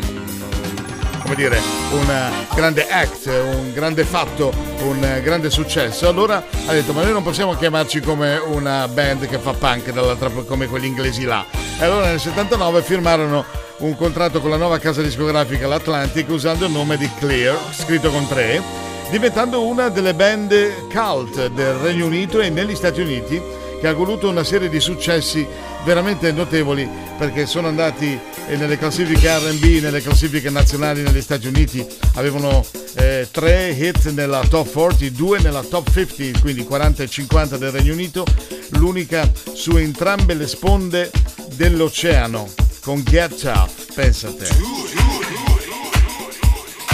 come 1.23 1.35
dire, 1.35 1.59
un 1.91 2.31
grande 2.53 2.87
act, 2.87 3.25
un 3.25 3.73
grande 3.73 4.03
fatto, 4.03 4.53
un 4.83 5.19
grande 5.23 5.49
successo. 5.49 6.07
Allora 6.07 6.45
ha 6.67 6.71
detto 6.73 6.93
ma 6.93 7.01
noi 7.01 7.11
non 7.11 7.23
possiamo 7.23 7.55
chiamarci 7.55 8.01
come 8.01 8.37
una 8.37 8.87
band 8.87 9.27
che 9.27 9.39
fa 9.39 9.53
punk 9.53 9.91
dall'altra 9.91 10.29
come 10.29 10.67
quelli 10.67 10.85
inglesi 10.85 11.23
là. 11.23 11.43
E 11.79 11.83
allora 11.83 12.07
nel 12.07 12.19
79 12.19 12.83
firmarono 12.83 13.45
un 13.77 13.95
contratto 13.95 14.39
con 14.41 14.51
la 14.51 14.57
nuova 14.57 14.77
casa 14.77 15.01
discografica 15.01 15.67
l'Atlantic 15.67 16.29
usando 16.29 16.65
il 16.65 16.71
nome 16.71 16.97
di 16.97 17.09
Clear, 17.17 17.57
scritto 17.71 18.11
con 18.11 18.27
tre, 18.27 18.61
diventando 19.09 19.65
una 19.65 19.89
delle 19.89 20.13
band 20.13 20.87
cult 20.91 21.47
del 21.47 21.73
Regno 21.73 22.05
Unito 22.05 22.39
e 22.39 22.49
negli 22.49 22.75
Stati 22.75 23.01
Uniti 23.01 23.56
che 23.79 23.87
ha 23.87 23.93
goduto 23.93 24.29
una 24.29 24.43
serie 24.43 24.69
di 24.69 24.79
successi 24.79 25.45
veramente 25.83 26.31
notevoli 26.31 26.87
perché 27.17 27.45
sono 27.45 27.67
andati 27.67 28.19
nelle 28.55 28.77
classifiche 28.77 29.37
RB, 29.37 29.81
nelle 29.81 30.01
classifiche 30.01 30.49
nazionali 30.49 31.01
negli 31.01 31.21
Stati 31.21 31.47
Uniti, 31.47 31.85
avevano 32.15 32.65
eh, 32.95 33.27
tre 33.29 33.69
hit 33.71 34.09
nella 34.11 34.41
top 34.47 34.71
40, 34.71 35.09
due 35.11 35.39
nella 35.39 35.63
top 35.63 35.91
50, 35.91 36.39
quindi 36.39 36.63
40 36.63 37.03
e 37.03 37.07
50 37.07 37.57
del 37.57 37.71
Regno 37.71 37.93
Unito, 37.93 38.25
l'unica 38.69 39.29
su 39.53 39.75
entrambe 39.75 40.33
le 40.33 40.47
sponde 40.47 41.11
dell'oceano 41.55 42.49
con 42.81 43.03
Get 43.03 43.35
Tough, 43.35 43.93
pensate. 43.93 44.47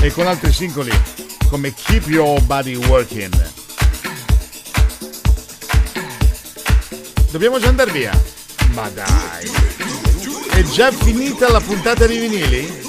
E 0.01 0.11
con 0.11 0.27
altri 0.27 0.51
singoli 0.51 0.91
come 1.49 1.73
Keep 1.73 2.07
Your 2.07 2.41
Body 2.41 2.75
Working. 2.75 3.52
Dobbiamo 7.33 7.57
già 7.57 7.69
andare 7.69 7.89
via? 7.89 8.11
Ma 8.75 8.87
dai! 8.89 9.49
È 10.51 10.61
già 10.61 10.91
finita 10.91 11.49
la 11.49 11.59
puntata 11.59 12.05
di 12.05 12.19
vinili? 12.19 12.81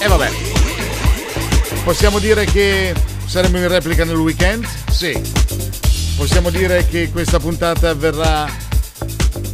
E 0.00 0.08
vabbè. 0.08 0.30
Possiamo 1.84 2.18
dire 2.18 2.46
che 2.46 2.94
saremo 3.26 3.58
in 3.58 3.68
replica 3.68 4.06
nel 4.06 4.16
weekend? 4.16 4.66
Sì. 4.90 5.20
Possiamo 6.16 6.48
dire 6.48 6.88
che 6.88 7.10
questa 7.10 7.38
puntata 7.38 7.92
verrà 7.92 8.50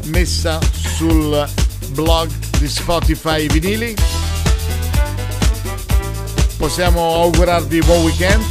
messa 0.04 0.60
sul 0.94 1.44
blog 1.88 2.30
di 2.60 2.68
Spotify 2.68 3.48
vinili. 3.48 3.96
Possiamo 6.56 7.14
augurarvi 7.14 7.80
buon 7.80 8.04
weekend, 8.04 8.44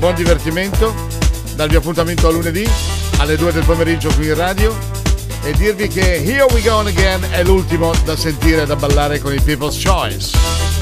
buon 0.00 0.16
divertimento, 0.16 0.92
darvi 1.54 1.76
appuntamento 1.76 2.26
a 2.26 2.32
lunedì 2.32 2.91
alle 3.18 3.36
2 3.36 3.52
del 3.52 3.64
pomeriggio 3.64 4.12
qui 4.14 4.26
in 4.26 4.34
radio 4.34 4.76
e 5.42 5.52
dirvi 5.52 5.88
che 5.88 6.22
Here 6.24 6.46
We 6.52 6.62
Go 6.62 6.80
Again 6.80 7.26
è 7.30 7.42
l'ultimo 7.42 7.92
da 8.04 8.16
sentire 8.16 8.62
e 8.62 8.66
da 8.66 8.76
ballare 8.76 9.18
con 9.20 9.32
i 9.32 9.40
People's 9.40 9.82
Choice. 9.82 10.81